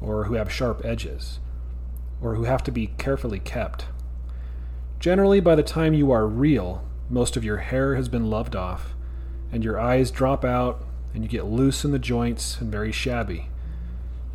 or 0.00 0.24
who 0.24 0.34
have 0.34 0.52
sharp 0.52 0.84
edges, 0.84 1.40
or 2.20 2.34
who 2.34 2.44
have 2.44 2.62
to 2.64 2.70
be 2.70 2.88
carefully 2.98 3.40
kept. 3.40 3.86
Generally, 5.00 5.40
by 5.40 5.54
the 5.54 5.62
time 5.62 5.94
you 5.94 6.12
are 6.12 6.26
real, 6.26 6.86
most 7.10 7.36
of 7.36 7.44
your 7.44 7.58
hair 7.58 7.96
has 7.96 8.08
been 8.08 8.30
loved 8.30 8.54
off, 8.54 8.94
and 9.50 9.64
your 9.64 9.80
eyes 9.80 10.10
drop 10.10 10.44
out, 10.44 10.84
and 11.12 11.22
you 11.22 11.28
get 11.28 11.46
loose 11.46 11.84
in 11.84 11.90
the 11.90 11.98
joints 11.98 12.60
and 12.60 12.70
very 12.70 12.92
shabby. 12.92 13.48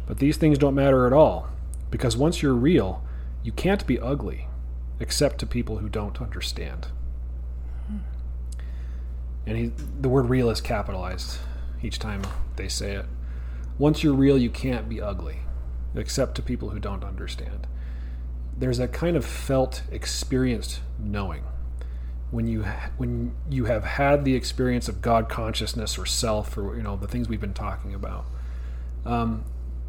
But 0.09 0.17
these 0.17 0.35
things 0.37 0.57
don't 0.57 0.75
matter 0.75 1.05
at 1.05 1.13
all, 1.13 1.49
because 1.91 2.17
once 2.17 2.41
you're 2.41 2.55
real, 2.55 3.03
you 3.43 3.53
can't 3.53 3.85
be 3.87 3.99
ugly 3.99 4.47
except 4.99 5.37
to 5.37 5.45
people 5.45 5.77
who 5.77 5.87
don't 5.87 6.19
understand. 6.19 6.87
And 9.45 9.57
he, 9.57 9.71
the 10.01 10.09
word 10.09 10.29
real 10.29 10.49
is 10.49 10.61
capitalized 10.61 11.37
each 11.81 11.99
time 11.99 12.23
they 12.55 12.67
say 12.67 12.95
it. 12.95 13.05
Once 13.77 14.03
you're 14.03 14.13
real, 14.13 14.37
you 14.37 14.49
can't 14.49 14.89
be 14.89 14.99
ugly, 14.99 15.39
except 15.95 16.35
to 16.35 16.41
people 16.41 16.69
who 16.69 16.79
don't 16.79 17.03
understand. 17.03 17.65
There's 18.57 18.79
a 18.79 18.87
kind 18.87 19.15
of 19.15 19.23
felt, 19.23 19.83
experienced 19.91 20.81
knowing. 20.99 21.43
When 22.31 22.47
you 22.47 22.63
when 22.97 23.35
you 23.49 23.65
have 23.65 23.83
had 23.83 24.25
the 24.25 24.35
experience 24.35 24.87
of 24.87 25.01
God 25.01 25.29
consciousness 25.29 25.97
or 25.97 26.05
self 26.05 26.57
or 26.57 26.75
you 26.75 26.83
know 26.83 26.95
the 26.95 27.07
things 27.07 27.27
we've 27.29 27.41
been 27.41 27.53
talking 27.53 27.93
about, 27.93 28.25
um, 29.05 29.45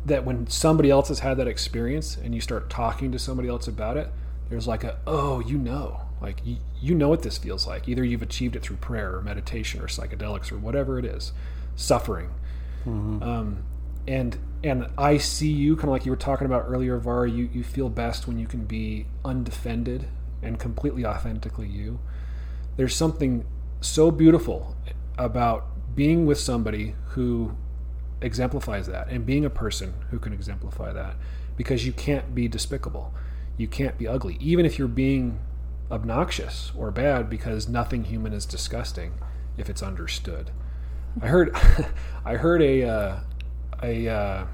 that 0.06 0.24
when 0.24 0.46
somebody 0.46 0.90
else 0.90 1.08
has 1.08 1.20
had 1.20 1.36
that 1.36 1.48
experience 1.48 2.16
and 2.16 2.34
you 2.34 2.40
start 2.40 2.70
talking 2.70 3.12
to 3.12 3.18
somebody 3.18 3.48
else 3.48 3.68
about 3.68 3.96
it, 3.96 4.10
there's 4.48 4.66
like 4.66 4.84
a 4.84 4.98
oh 5.06 5.40
you 5.40 5.58
know 5.58 6.00
like 6.20 6.40
you, 6.44 6.56
you 6.80 6.94
know 6.94 7.08
what 7.08 7.22
this 7.22 7.38
feels 7.38 7.66
like. 7.66 7.88
Either 7.88 8.04
you've 8.04 8.22
achieved 8.22 8.56
it 8.56 8.62
through 8.62 8.76
prayer 8.76 9.16
or 9.16 9.22
meditation 9.22 9.80
or 9.80 9.86
psychedelics 9.86 10.52
or 10.52 10.58
whatever 10.58 10.98
it 10.98 11.04
is 11.04 11.32
suffering. 11.76 12.30
Mm-hmm. 12.86 13.22
um, 13.22 13.62
and 14.08 14.38
and 14.64 14.86
i 14.96 15.18
see 15.18 15.50
you 15.52 15.76
kind 15.76 15.84
of 15.84 15.90
like 15.90 16.06
you 16.06 16.10
were 16.10 16.16
talking 16.16 16.46
about 16.46 16.64
earlier 16.66 16.96
var 16.96 17.26
you, 17.26 17.50
you 17.52 17.62
feel 17.62 17.90
best 17.90 18.26
when 18.26 18.38
you 18.38 18.46
can 18.46 18.64
be 18.64 19.04
undefended 19.22 20.08
and 20.42 20.58
completely 20.58 21.04
authentically 21.04 21.68
you. 21.68 21.98
There's 22.76 22.94
something 22.94 23.44
so 23.80 24.10
beautiful 24.10 24.76
about 25.18 25.66
being 25.94 26.26
with 26.26 26.38
somebody 26.38 26.94
who 27.08 27.56
exemplifies 28.20 28.86
that 28.86 29.08
and 29.08 29.24
being 29.24 29.44
a 29.44 29.50
person 29.50 29.94
who 30.10 30.18
can 30.18 30.32
exemplify 30.32 30.92
that 30.92 31.16
because 31.56 31.86
you 31.86 31.92
can't 31.92 32.34
be 32.34 32.48
despicable 32.48 33.12
you 33.60 33.68
can't 33.68 33.98
be 33.98 34.08
ugly, 34.08 34.38
even 34.40 34.64
if 34.64 34.78
you're 34.78 34.88
being 34.88 35.38
obnoxious 35.90 36.72
or 36.74 36.90
bad, 36.90 37.28
because 37.28 37.68
nothing 37.68 38.04
human 38.04 38.32
is 38.32 38.46
disgusting 38.46 39.12
if 39.58 39.68
it's 39.68 39.82
understood. 39.82 40.50
I 41.20 41.26
heard, 41.26 41.54
I 42.24 42.36
heard 42.36 42.62
a, 42.62 42.84
uh, 42.84 43.20
a, 43.82 44.08
uh, 44.08 44.46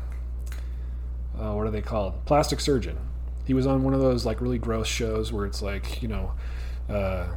uh, 1.38 1.52
what 1.52 1.66
are 1.66 1.70
they 1.70 1.82
called? 1.82 2.24
Plastic 2.24 2.58
surgeon. 2.58 2.98
He 3.44 3.54
was 3.54 3.64
on 3.64 3.84
one 3.84 3.94
of 3.94 4.00
those 4.00 4.26
like 4.26 4.40
really 4.40 4.58
gross 4.58 4.88
shows 4.88 5.32
where 5.32 5.46
it's 5.46 5.62
like 5.62 6.02
you 6.02 6.08
know, 6.08 6.32
uh, 6.88 7.28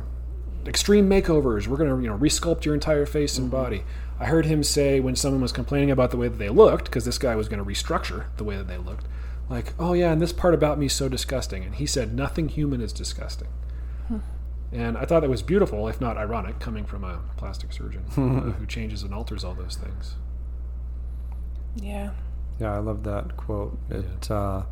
extreme 0.65 1.08
makeovers. 1.08 1.68
We're 1.68 1.78
to, 1.78 2.02
you 2.02 2.10
know, 2.10 2.18
resculpt 2.18 2.65
your 2.65 2.74
entire 2.74 3.06
face 3.06 3.38
and 3.38 3.52
body. 3.52 3.84
I 4.19 4.25
heard 4.25 4.45
him 4.45 4.63
say 4.63 4.99
when 4.99 5.15
someone 5.15 5.41
was 5.41 5.51
complaining 5.51 5.91
about 5.91 6.12
the 6.12 6.17
way 6.17 6.27
that 6.27 6.38
they 6.38 6.49
looked, 6.49 6.86
because 6.86 7.05
this 7.05 7.17
guy 7.17 7.36
was 7.36 7.47
going 7.47 7.63
to 7.63 7.69
restructure 7.69 8.25
the 8.38 8.43
way 8.43 8.58
that 8.58 8.67
they 8.67 8.77
looked, 8.77 9.05
like, 9.49 9.73
oh 9.79 9.93
yeah, 9.93 10.12
and 10.12 10.21
this 10.21 10.34
part 10.34 10.53
about 10.53 10.77
me 10.77 10.88
is 10.88 10.93
so 10.93 11.08
disgusting. 11.08 11.63
And 11.63 11.75
he 11.75 11.86
said, 11.86 12.13
nothing 12.13 12.49
human 12.49 12.82
is 12.82 12.91
disgusting. 12.93 13.47
And 14.71 14.97
I 14.97 15.05
thought 15.05 15.21
that 15.21 15.29
was 15.29 15.41
beautiful, 15.41 15.88
if 15.88 15.99
not 15.99 16.17
ironic, 16.17 16.60
coming 16.60 16.86
from 16.86 17.03
a 17.03 17.21
plastic 17.38 17.73
surgeon 17.73 18.03
uh, 18.12 18.51
who 18.58 18.65
changes 18.67 19.01
and 19.01 19.13
alters 19.13 19.43
all 19.43 19.55
those 19.55 19.77
things. 19.77 20.15
Yeah. 21.75 22.12
Yeah, 22.60 22.75
I 22.75 22.77
love 22.77 23.03
that 23.03 23.36
quote. 23.36 23.79
It 23.89 24.29
uh, 24.29 24.63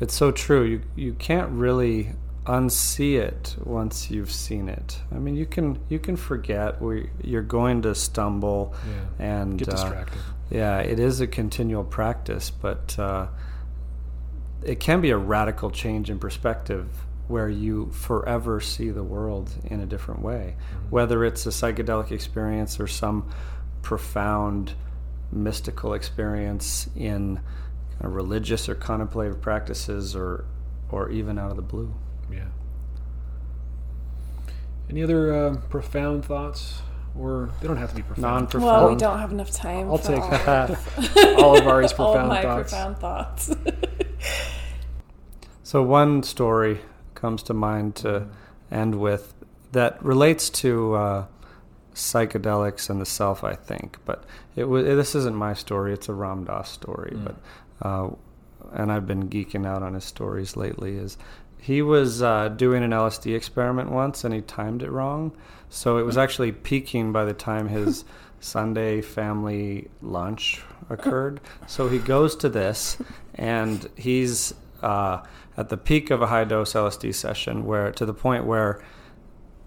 it's 0.00 0.14
so 0.14 0.30
true. 0.30 0.64
You 0.64 0.82
you 0.96 1.14
can't 1.14 1.50
really 1.50 2.10
unsee 2.48 3.18
it 3.18 3.56
once 3.62 4.10
you've 4.10 4.32
seen 4.32 4.68
it. 4.68 4.98
I 5.14 5.18
mean, 5.18 5.36
you 5.36 5.46
can 5.46 5.78
you 5.88 5.98
can 5.98 6.16
forget 6.16 6.80
where 6.80 7.04
you're 7.22 7.42
going 7.42 7.82
to 7.82 7.94
stumble 7.94 8.74
Yeah. 9.18 9.26
and 9.26 9.58
Get 9.58 9.74
uh, 9.74 10.04
yeah, 10.50 10.78
it 10.78 10.98
is 10.98 11.20
a 11.20 11.26
continual 11.26 11.84
practice, 11.84 12.50
but 12.50 12.98
uh, 12.98 13.26
it 14.64 14.80
can 14.80 15.00
be 15.00 15.10
a 15.10 15.16
radical 15.18 15.70
change 15.70 16.10
in 16.10 16.18
perspective 16.18 16.88
where 17.28 17.50
you 17.50 17.90
forever 17.92 18.58
see 18.58 18.88
the 18.90 19.04
world 19.04 19.50
in 19.66 19.80
a 19.80 19.86
different 19.86 20.22
way. 20.22 20.56
Whether 20.88 21.26
it's 21.26 21.44
a 21.44 21.50
psychedelic 21.50 22.10
experience 22.10 22.80
or 22.80 22.86
some 22.86 23.30
profound 23.82 24.72
mystical 25.30 25.92
experience 25.92 26.88
in 26.96 27.36
kind 27.36 28.04
of 28.04 28.14
religious 28.14 28.70
or 28.70 28.74
contemplative 28.74 29.42
practices 29.42 30.16
or 30.16 30.46
or 30.90 31.10
even 31.10 31.38
out 31.38 31.50
of 31.50 31.56
the 31.56 31.62
blue. 31.62 31.94
Yeah. 34.88 34.92
Any 34.92 35.02
other 35.02 35.34
uh, 35.34 35.56
profound 35.70 36.24
thoughts? 36.24 36.82
Or 37.18 37.50
they 37.60 37.66
don't 37.66 37.78
have 37.78 37.90
to 37.90 37.96
be 37.96 38.02
profound. 38.02 38.22
Non-profound. 38.22 38.64
Well, 38.64 38.88
we 38.90 38.96
don't 38.96 39.18
have 39.18 39.32
enough 39.32 39.50
time. 39.50 39.90
I'll 39.90 39.98
for 39.98 40.14
take 40.14 40.22
all, 40.22 41.44
all 41.44 41.58
of 41.58 41.66
Ari's 41.66 41.92
all 41.94 42.14
of 42.14 42.14
profound 42.14 42.28
my 42.28 42.42
thoughts. 42.42 42.70
profound 42.70 42.98
thoughts. 42.98 43.56
So 45.68 45.82
one 45.82 46.22
story 46.22 46.80
comes 47.14 47.42
to 47.42 47.52
mind 47.52 47.94
to 47.96 48.28
end 48.70 48.94
with 48.98 49.34
that 49.72 50.02
relates 50.02 50.48
to 50.48 50.94
uh, 50.94 51.26
psychedelics 51.94 52.88
and 52.88 52.98
the 52.98 53.04
self, 53.04 53.44
I 53.44 53.54
think. 53.54 53.98
But 54.06 54.24
it 54.56 54.64
was 54.64 54.86
this 54.86 55.14
isn't 55.14 55.36
my 55.36 55.52
story; 55.52 55.92
it's 55.92 56.08
a 56.08 56.14
Ram 56.14 56.44
Dass 56.44 56.70
story. 56.70 57.10
Mm. 57.14 57.24
But 57.24 57.36
uh, 57.86 58.10
and 58.72 58.90
I've 58.90 59.06
been 59.06 59.28
geeking 59.28 59.66
out 59.66 59.82
on 59.82 59.92
his 59.92 60.04
stories 60.04 60.56
lately. 60.56 60.96
Is 60.96 61.18
he 61.68 61.82
was 61.82 62.22
uh, 62.22 62.48
doing 62.48 62.82
an 62.82 62.92
LSD 62.92 63.36
experiment 63.36 63.90
once 63.90 64.24
and 64.24 64.32
he 64.32 64.40
timed 64.40 64.82
it 64.82 64.90
wrong, 64.90 65.36
so 65.68 65.98
it 65.98 66.02
was 66.02 66.16
actually 66.16 66.50
peaking 66.50 67.12
by 67.12 67.26
the 67.26 67.34
time 67.34 67.68
his 67.68 68.06
Sunday 68.40 69.02
family 69.02 69.90
lunch 70.00 70.62
occurred. 70.88 71.42
So 71.66 71.90
he 71.90 71.98
goes 71.98 72.36
to 72.36 72.48
this, 72.48 72.96
and 73.34 73.86
he's 73.96 74.54
uh, 74.80 75.22
at 75.58 75.68
the 75.68 75.76
peak 75.76 76.10
of 76.10 76.22
a 76.22 76.28
high 76.28 76.44
dose 76.44 76.72
LSD 76.72 77.14
session, 77.14 77.66
where 77.66 77.92
to 77.92 78.06
the 78.06 78.14
point 78.14 78.46
where 78.46 78.82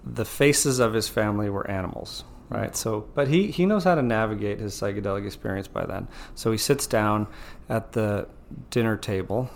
the 0.03 0.25
faces 0.25 0.79
of 0.79 0.95
his 0.95 1.07
family 1.07 1.51
were 1.51 1.69
animals. 1.69 2.23
Right. 2.49 2.75
So, 2.75 3.07
but 3.13 3.27
he, 3.27 3.51
he 3.51 3.67
knows 3.67 3.83
how 3.83 3.93
to 3.93 4.01
navigate 4.01 4.59
his 4.59 4.73
psychedelic 4.73 5.27
experience 5.27 5.67
by 5.67 5.85
then. 5.85 6.07
So 6.33 6.51
he 6.51 6.57
sits 6.57 6.87
down 6.87 7.27
at 7.69 7.91
the 7.91 8.27
dinner 8.71 8.97
table, 8.97 9.51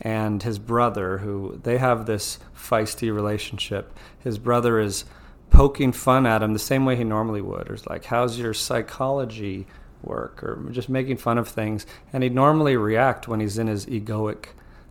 and 0.00 0.42
his 0.42 0.58
brother, 0.58 1.18
who 1.18 1.60
they 1.62 1.78
have 1.78 2.06
this 2.06 2.38
feisty 2.56 3.14
relationship, 3.14 3.96
his 4.18 4.38
brother 4.38 4.80
is 4.80 5.04
poking 5.50 5.92
fun 5.92 6.26
at 6.26 6.42
him 6.42 6.52
the 6.52 6.58
same 6.58 6.84
way 6.84 6.96
he 6.96 7.04
normally 7.04 7.40
would, 7.40 7.68
or 7.70 7.74
is 7.74 7.86
like, 7.86 8.04
"How's 8.06 8.38
your 8.38 8.54
psychology 8.54 9.66
work?" 10.02 10.42
or 10.42 10.64
just 10.70 10.88
making 10.88 11.18
fun 11.18 11.38
of 11.38 11.48
things. 11.48 11.86
And 12.12 12.22
he'd 12.22 12.34
normally 12.34 12.76
react 12.76 13.28
when 13.28 13.40
he's 13.40 13.58
in 13.58 13.66
his 13.66 13.86
egoic 13.86 14.46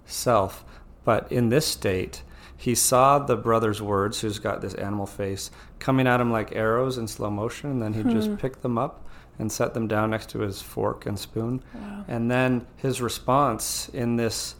self, 0.05 0.65
but 1.03 1.31
in 1.31 1.49
this 1.49 1.65
state, 1.65 2.23
he 2.59 2.75
saw 2.75 3.19
the 3.19 3.37
brother's 3.37 3.81
words, 3.81 4.19
who's 4.19 4.37
got 4.37 4.59
this 4.59 4.73
animal 4.73 5.05
face, 5.05 5.49
coming 5.79 6.07
at 6.07 6.19
him 6.19 6.29
like 6.29 6.53
arrows 6.53 6.97
in 6.97 7.07
slow 7.07 7.29
motion, 7.29 7.71
and 7.71 7.81
then 7.81 7.93
he'd 7.93 8.09
just 8.09 8.27
hmm. 8.27 8.35
picked 8.35 8.61
them 8.63 8.77
up 8.77 9.05
and 9.39 9.49
set 9.49 9.73
them 9.73 9.87
down 9.87 10.11
next 10.11 10.29
to 10.31 10.39
his 10.39 10.61
fork 10.61 11.05
and 11.05 11.17
spoon. 11.17 11.63
And 12.09 12.29
then 12.29 12.67
his 12.75 13.01
response 13.01 13.87
in 13.89 14.17
this, 14.17 14.55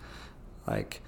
like, 0.69 1.01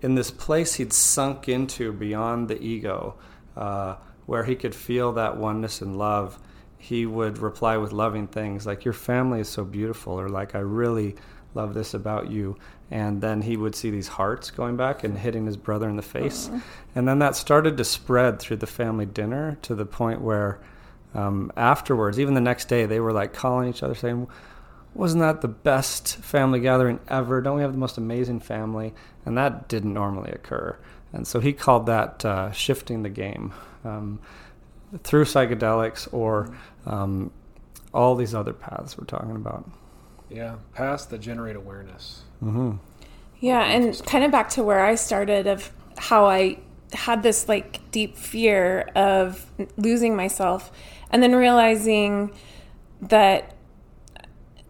in 0.00 0.14
this 0.14 0.30
place 0.30 0.74
he'd 0.74 0.92
sunk 0.92 1.48
into 1.48 1.92
beyond 1.92 2.48
the 2.48 2.60
ego, 2.60 3.14
uh, 3.56 3.96
where 4.26 4.44
he 4.44 4.56
could 4.56 4.74
feel 4.74 5.12
that 5.12 5.36
oneness 5.36 5.82
and 5.82 5.96
love, 5.96 6.38
he 6.78 7.06
would 7.06 7.38
reply 7.38 7.76
with 7.76 7.92
loving 7.92 8.26
things 8.26 8.66
like, 8.66 8.84
Your 8.84 8.94
family 8.94 9.40
is 9.40 9.48
so 9.48 9.64
beautiful, 9.64 10.18
or 10.18 10.28
like, 10.28 10.54
I 10.54 10.60
really 10.60 11.16
love 11.54 11.74
this 11.74 11.94
about 11.94 12.30
you. 12.30 12.56
And 12.90 13.20
then 13.20 13.42
he 13.42 13.56
would 13.56 13.74
see 13.74 13.90
these 13.90 14.08
hearts 14.08 14.50
going 14.50 14.76
back 14.76 15.04
and 15.04 15.16
hitting 15.16 15.46
his 15.46 15.56
brother 15.56 15.88
in 15.88 15.96
the 15.96 16.02
face. 16.02 16.50
And 16.94 17.08
then 17.08 17.20
that 17.20 17.36
started 17.36 17.76
to 17.78 17.84
spread 17.84 18.38
through 18.38 18.58
the 18.58 18.66
family 18.66 19.06
dinner 19.06 19.56
to 19.62 19.74
the 19.74 19.86
point 19.86 20.20
where 20.20 20.60
um, 21.14 21.52
afterwards, 21.56 22.18
even 22.20 22.34
the 22.34 22.40
next 22.40 22.68
day, 22.68 22.86
they 22.86 23.00
were 23.00 23.12
like 23.12 23.32
calling 23.32 23.68
each 23.68 23.82
other 23.82 23.94
saying, 23.94 24.26
wasn't 24.94 25.22
that 25.22 25.40
the 25.40 25.48
best 25.48 26.16
family 26.16 26.60
gathering 26.60 27.00
ever? 27.08 27.40
Don't 27.40 27.56
we 27.56 27.62
have 27.62 27.72
the 27.72 27.78
most 27.78 27.98
amazing 27.98 28.40
family? 28.40 28.92
And 29.24 29.36
that 29.38 29.68
didn't 29.68 29.94
normally 29.94 30.30
occur. 30.30 30.76
And 31.12 31.26
so 31.26 31.40
he 31.40 31.52
called 31.52 31.86
that 31.86 32.24
uh, 32.24 32.52
shifting 32.52 33.02
the 33.02 33.08
game 33.08 33.52
um, 33.84 34.20
through 35.02 35.24
psychedelics 35.24 36.12
or 36.12 36.54
um, 36.86 37.30
all 37.92 38.14
these 38.14 38.34
other 38.34 38.52
paths 38.52 38.96
we're 38.98 39.04
talking 39.04 39.36
about. 39.36 39.68
Yeah, 40.30 40.56
paths 40.74 41.04
that 41.06 41.18
generate 41.18 41.56
awareness. 41.56 42.22
hmm 42.40 42.72
Yeah, 43.40 43.62
and 43.64 44.00
kind 44.06 44.24
of 44.24 44.30
back 44.30 44.48
to 44.50 44.62
where 44.62 44.84
I 44.84 44.94
started 44.94 45.46
of 45.46 45.70
how 45.98 46.26
I 46.26 46.58
had 46.92 47.22
this 47.22 47.48
like 47.48 47.80
deep 47.90 48.16
fear 48.16 48.90
of 48.94 49.46
losing 49.76 50.16
myself 50.16 50.70
and 51.10 51.22
then 51.22 51.34
realizing 51.34 52.32
that 53.00 53.54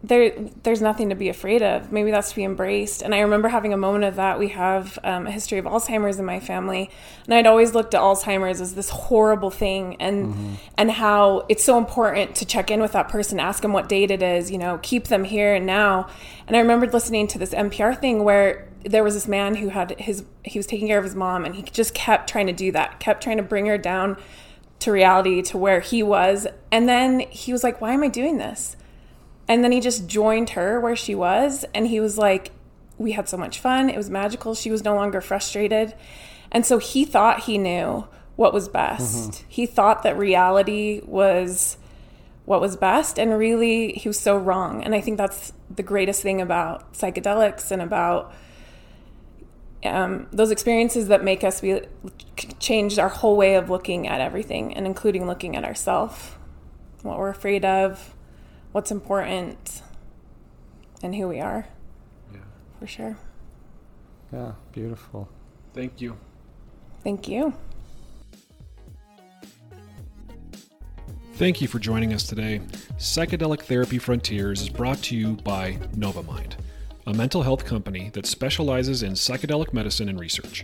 there 0.03 0.31
there's 0.63 0.81
nothing 0.81 1.09
to 1.09 1.15
be 1.15 1.29
afraid 1.29 1.63
of. 1.63 1.91
Maybe 1.91 2.11
that's 2.11 2.31
to 2.31 2.35
be 2.35 2.43
embraced. 2.43 3.01
And 3.01 3.15
I 3.15 3.21
remember 3.21 3.47
having 3.47 3.71
a 3.71 3.77
moment 3.77 4.03
of 4.03 4.17
that. 4.17 4.37
We 4.37 4.49
have 4.49 4.99
um, 5.03 5.27
a 5.27 5.31
history 5.31 5.57
of 5.59 5.65
Alzheimer's 5.65 6.19
in 6.19 6.25
my 6.25 6.41
family, 6.41 6.89
and 7.23 7.33
I'd 7.33 7.47
always 7.47 7.73
looked 7.73 7.93
at 7.93 8.01
Alzheimer's 8.01 8.59
as 8.59 8.75
this 8.75 8.89
horrible 8.89 9.49
thing, 9.49 9.95
and 10.01 10.59
and 10.77 10.91
how 10.91 11.45
it's 11.47 11.63
so 11.63 11.77
important 11.77 12.35
to 12.35 12.45
check 12.45 12.69
in 12.69 12.81
with 12.81 12.91
that 12.91 13.07
person, 13.07 13.39
ask 13.39 13.61
them 13.61 13.71
what 13.71 13.87
date 13.87 14.11
it 14.11 14.21
is, 14.21 14.51
you 14.51 14.57
know, 14.57 14.77
keep 14.83 15.07
them 15.07 15.23
here 15.23 15.55
and 15.55 15.65
now. 15.65 16.09
And 16.47 16.57
I 16.57 16.59
remembered 16.59 16.93
listening 16.93 17.27
to 17.29 17.39
this 17.39 17.51
NPR 17.51 17.97
thing 17.99 18.25
where 18.25 18.67
there 18.83 19.05
was 19.05 19.13
this 19.13 19.27
man 19.27 19.55
who 19.55 19.69
had 19.69 19.97
his 19.99 20.25
he 20.43 20.59
was 20.59 20.67
taking 20.67 20.89
care 20.89 20.97
of 20.97 21.05
his 21.05 21.15
mom, 21.15 21.45
and 21.45 21.55
he 21.55 21.63
just 21.63 21.93
kept 21.93 22.29
trying 22.29 22.47
to 22.47 22.53
do 22.53 22.73
that, 22.73 22.99
kept 22.99 23.23
trying 23.23 23.37
to 23.37 23.43
bring 23.43 23.67
her 23.67 23.77
down 23.77 24.17
to 24.79 24.91
reality 24.91 25.41
to 25.41 25.57
where 25.57 25.79
he 25.79 26.03
was, 26.03 26.45
and 26.73 26.89
then 26.89 27.21
he 27.21 27.53
was 27.53 27.63
like, 27.63 27.79
"Why 27.79 27.93
am 27.93 28.03
I 28.03 28.09
doing 28.09 28.37
this?" 28.37 28.75
And 29.53 29.63
then 29.63 29.71
he 29.71 29.81
just 29.81 30.07
joined 30.07 30.49
her 30.51 30.79
where 30.79 30.95
she 30.95 31.13
was. 31.13 31.63
And 31.75 31.85
he 31.85 31.99
was 31.99 32.17
like, 32.17 32.49
We 32.97 33.11
had 33.11 33.29
so 33.29 33.37
much 33.37 33.59
fun. 33.59 33.87
It 33.87 33.95
was 33.95 34.09
magical. 34.09 34.55
She 34.55 34.71
was 34.71 34.83
no 34.83 34.95
longer 34.95 35.21
frustrated. 35.21 35.93
And 36.51 36.65
so 36.65 36.79
he 36.79 37.05
thought 37.05 37.41
he 37.41 37.59
knew 37.59 38.07
what 38.35 38.51
was 38.51 38.67
best. 38.67 39.45
He 39.47 39.67
thought 39.67 40.01
that 40.01 40.17
reality 40.17 41.01
was 41.05 41.77
what 42.45 42.61
was 42.61 42.75
best. 42.75 43.19
And 43.19 43.37
really, 43.37 43.93
he 43.93 44.09
was 44.09 44.19
so 44.19 44.35
wrong. 44.35 44.83
And 44.83 44.95
I 44.95 45.01
think 45.01 45.19
that's 45.19 45.53
the 45.69 45.83
greatest 45.83 46.23
thing 46.23 46.41
about 46.41 46.93
psychedelics 46.93 47.69
and 47.69 47.79
about 47.79 48.33
um, 49.85 50.25
those 50.31 50.49
experiences 50.49 51.09
that 51.09 51.23
make 51.23 51.43
us 51.43 51.61
be 51.61 51.79
change 52.57 52.97
our 52.97 53.09
whole 53.09 53.37
way 53.37 53.53
of 53.53 53.69
looking 53.69 54.07
at 54.07 54.19
everything 54.19 54.73
and 54.75 54.87
including 54.87 55.27
looking 55.27 55.55
at 55.55 55.63
ourselves 55.63 56.31
what 57.03 57.19
we're 57.19 57.29
afraid 57.29 57.65
of 57.65 58.12
what's 58.73 58.91
important 58.91 59.81
and 61.01 61.15
who 61.15 61.27
we 61.29 61.39
are 61.39 61.67
Yeah. 62.33 62.39
for 62.79 62.87
sure 62.87 63.17
Yeah, 64.31 64.53
beautiful. 64.71 65.29
Thank 65.73 66.01
you. 66.01 66.17
thank 67.03 67.27
you 67.27 67.53
Thank 71.35 71.61
you 71.61 71.67
for 71.67 71.79
joining 71.79 72.13
us 72.13 72.23
today. 72.27 72.61
Psychedelic 72.99 73.61
Therapy 73.63 73.97
Frontiers 73.97 74.61
is 74.61 74.69
brought 74.69 74.99
to 75.03 75.15
you 75.17 75.33
by 75.43 75.73
Novamind, 75.95 76.53
a 77.07 77.13
mental 77.13 77.41
health 77.41 77.65
company 77.65 78.11
that 78.13 78.27
specializes 78.27 79.01
in 79.01 79.13
psychedelic 79.13 79.73
medicine 79.73 80.09
and 80.09 80.19
research. 80.19 80.63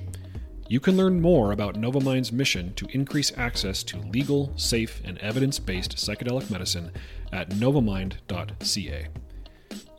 You 0.68 0.80
can 0.80 0.96
learn 0.96 1.20
more 1.22 1.52
about 1.52 1.74
Novamind's 1.76 2.32
mission 2.32 2.76
to 2.76 2.86
increase 2.94 3.36
access 3.36 3.82
to 3.86 3.98
legal, 3.98 4.54
safe, 4.58 5.02
and 5.04 5.18
evidence 5.18 5.58
based 5.58 5.96
psychedelic 5.98 6.52
medicine 6.52 6.92
at 7.32 7.50
novamind.ca. 7.50 9.08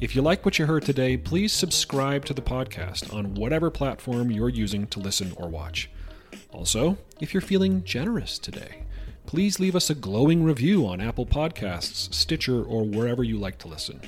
If 0.01 0.17
you 0.17 0.23
like 0.23 0.45
what 0.45 0.59
you 0.59 0.67
heard 0.67 0.85
today, 0.85 1.17
please 1.17 1.53
subscribe 1.53 2.25
to 2.25 2.35
the 2.35 2.43
podcast 2.43 3.15
on 3.15 3.35
whatever 3.35 3.71
platform 3.71 4.31
you're 4.31 4.49
using 4.49 4.87
to 4.89 5.01
listen 5.01 5.33
or 5.37 5.49
watch. 5.49 5.91
Also, 6.53 6.97
if 7.21 7.35
you're 7.35 7.41
feeling 7.41 7.85
generous 7.85 8.39
today, 8.39 8.85
please 9.27 9.61
leave 9.61 9.77
us 9.77 9.91
a 9.91 9.95
glowing 9.95 10.43
review 10.43 10.87
on 10.87 11.01
Apple 11.01 11.27
Podcasts, 11.27 12.13
Stitcher, 12.15 12.63
or 12.63 12.85
wherever 12.85 13.23
you 13.23 13.37
like 13.37 13.59
to 13.59 13.69
listen. 13.69 14.01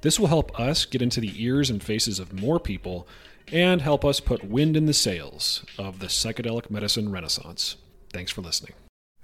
This 0.00 0.18
will 0.18 0.26
help 0.28 0.58
us 0.58 0.84
get 0.84 1.02
into 1.02 1.20
the 1.20 1.32
ears 1.42 1.70
and 1.70 1.82
faces 1.82 2.18
of 2.18 2.32
more 2.32 2.58
people 2.58 3.06
and 3.52 3.82
help 3.82 4.04
us 4.04 4.20
put 4.20 4.44
wind 4.44 4.76
in 4.76 4.86
the 4.86 4.92
sails 4.92 5.64
of 5.78 5.98
the 5.98 6.06
psychedelic 6.06 6.70
medicine 6.70 7.10
renaissance. 7.10 7.76
Thanks 8.12 8.32
for 8.32 8.40
listening. 8.40 8.72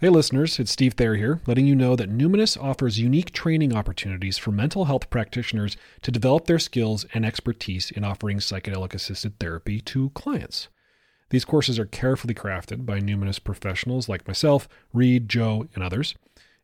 Hey, 0.01 0.09
listeners, 0.09 0.59
it's 0.59 0.71
Steve 0.71 0.95
Thayer 0.95 1.17
here, 1.17 1.43
letting 1.47 1.67
you 1.67 1.77
know 1.77 1.95
that 1.95 2.11
Numinus 2.11 2.57
offers 2.59 2.99
unique 2.99 3.33
training 3.33 3.77
opportunities 3.77 4.39
for 4.39 4.51
mental 4.51 4.87
health 4.87 5.11
practitioners 5.11 5.77
to 6.01 6.11
develop 6.11 6.47
their 6.47 6.59
skills 6.59 7.05
and 7.13 7.27
expertise 7.27 7.91
in 7.91 8.03
offering 8.03 8.39
psychedelic 8.39 8.95
assisted 8.95 9.39
therapy 9.39 9.79
to 9.83 10.09
clients. 10.15 10.69
These 11.29 11.45
courses 11.45 11.79
are 11.79 11.85
carefully 11.85 12.33
crafted 12.33 12.87
by 12.87 12.99
Numinus 12.99 13.45
professionals 13.45 14.09
like 14.09 14.27
myself, 14.27 14.71
Reid, 14.95 15.29
Joe, 15.29 15.69
and 15.75 15.85
others, 15.85 16.15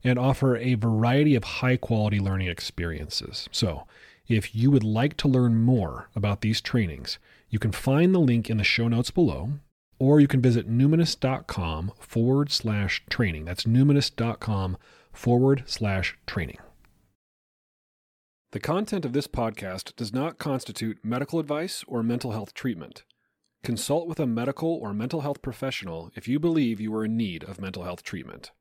and 0.03 0.19
offer 0.19 0.57
a 0.57 0.73
variety 0.73 1.35
of 1.35 1.45
high 1.45 1.77
quality 1.77 2.19
learning 2.19 2.49
experiences. 2.49 3.51
So, 3.53 3.87
if 4.27 4.55
you 4.55 4.71
would 4.71 4.83
like 4.83 5.15
to 5.19 5.29
learn 5.29 5.57
more 5.57 6.09
about 6.17 6.41
these 6.41 6.63
trainings, 6.63 7.19
you 7.51 7.59
can 7.59 7.73
find 7.73 8.15
the 8.15 8.19
link 8.19 8.49
in 8.49 8.57
the 8.57 8.65
show 8.65 8.89
notes 8.89 9.11
below 9.11 9.59
or 9.99 10.21
you 10.21 10.29
can 10.29 10.41
visit 10.41 10.71
numinus.com 10.71 11.93
forward 11.99 12.51
slash 12.51 13.05
training. 13.09 13.45
That's 13.45 13.65
numinus.com 13.65 14.77
forward 15.13 15.65
slash 15.67 16.17
training. 16.27 16.59
The 18.53 18.61
content 18.61 19.05
of 19.05 19.13
this 19.13 19.27
podcast 19.27 19.95
does 19.97 20.13
not 20.13 20.39
constitute 20.39 21.05
medical 21.05 21.39
advice 21.41 21.85
or 21.87 22.03
mental 22.03 22.33
health 22.33 22.55
treatment. 22.55 23.05
Consult 23.63 24.07
with 24.07 24.21
a 24.21 24.27
medical 24.27 24.69
or 24.69 24.95
mental 24.95 25.23
health 25.23 25.43
professional 25.43 26.11
if 26.15 26.29
you 26.29 26.39
believe 26.39 26.81
you 26.81 26.95
are 26.95 27.05
in 27.05 27.17
need 27.17 27.43
of 27.45 27.61
mental 27.61 27.83
health 27.83 28.03
treatment. 28.03 28.53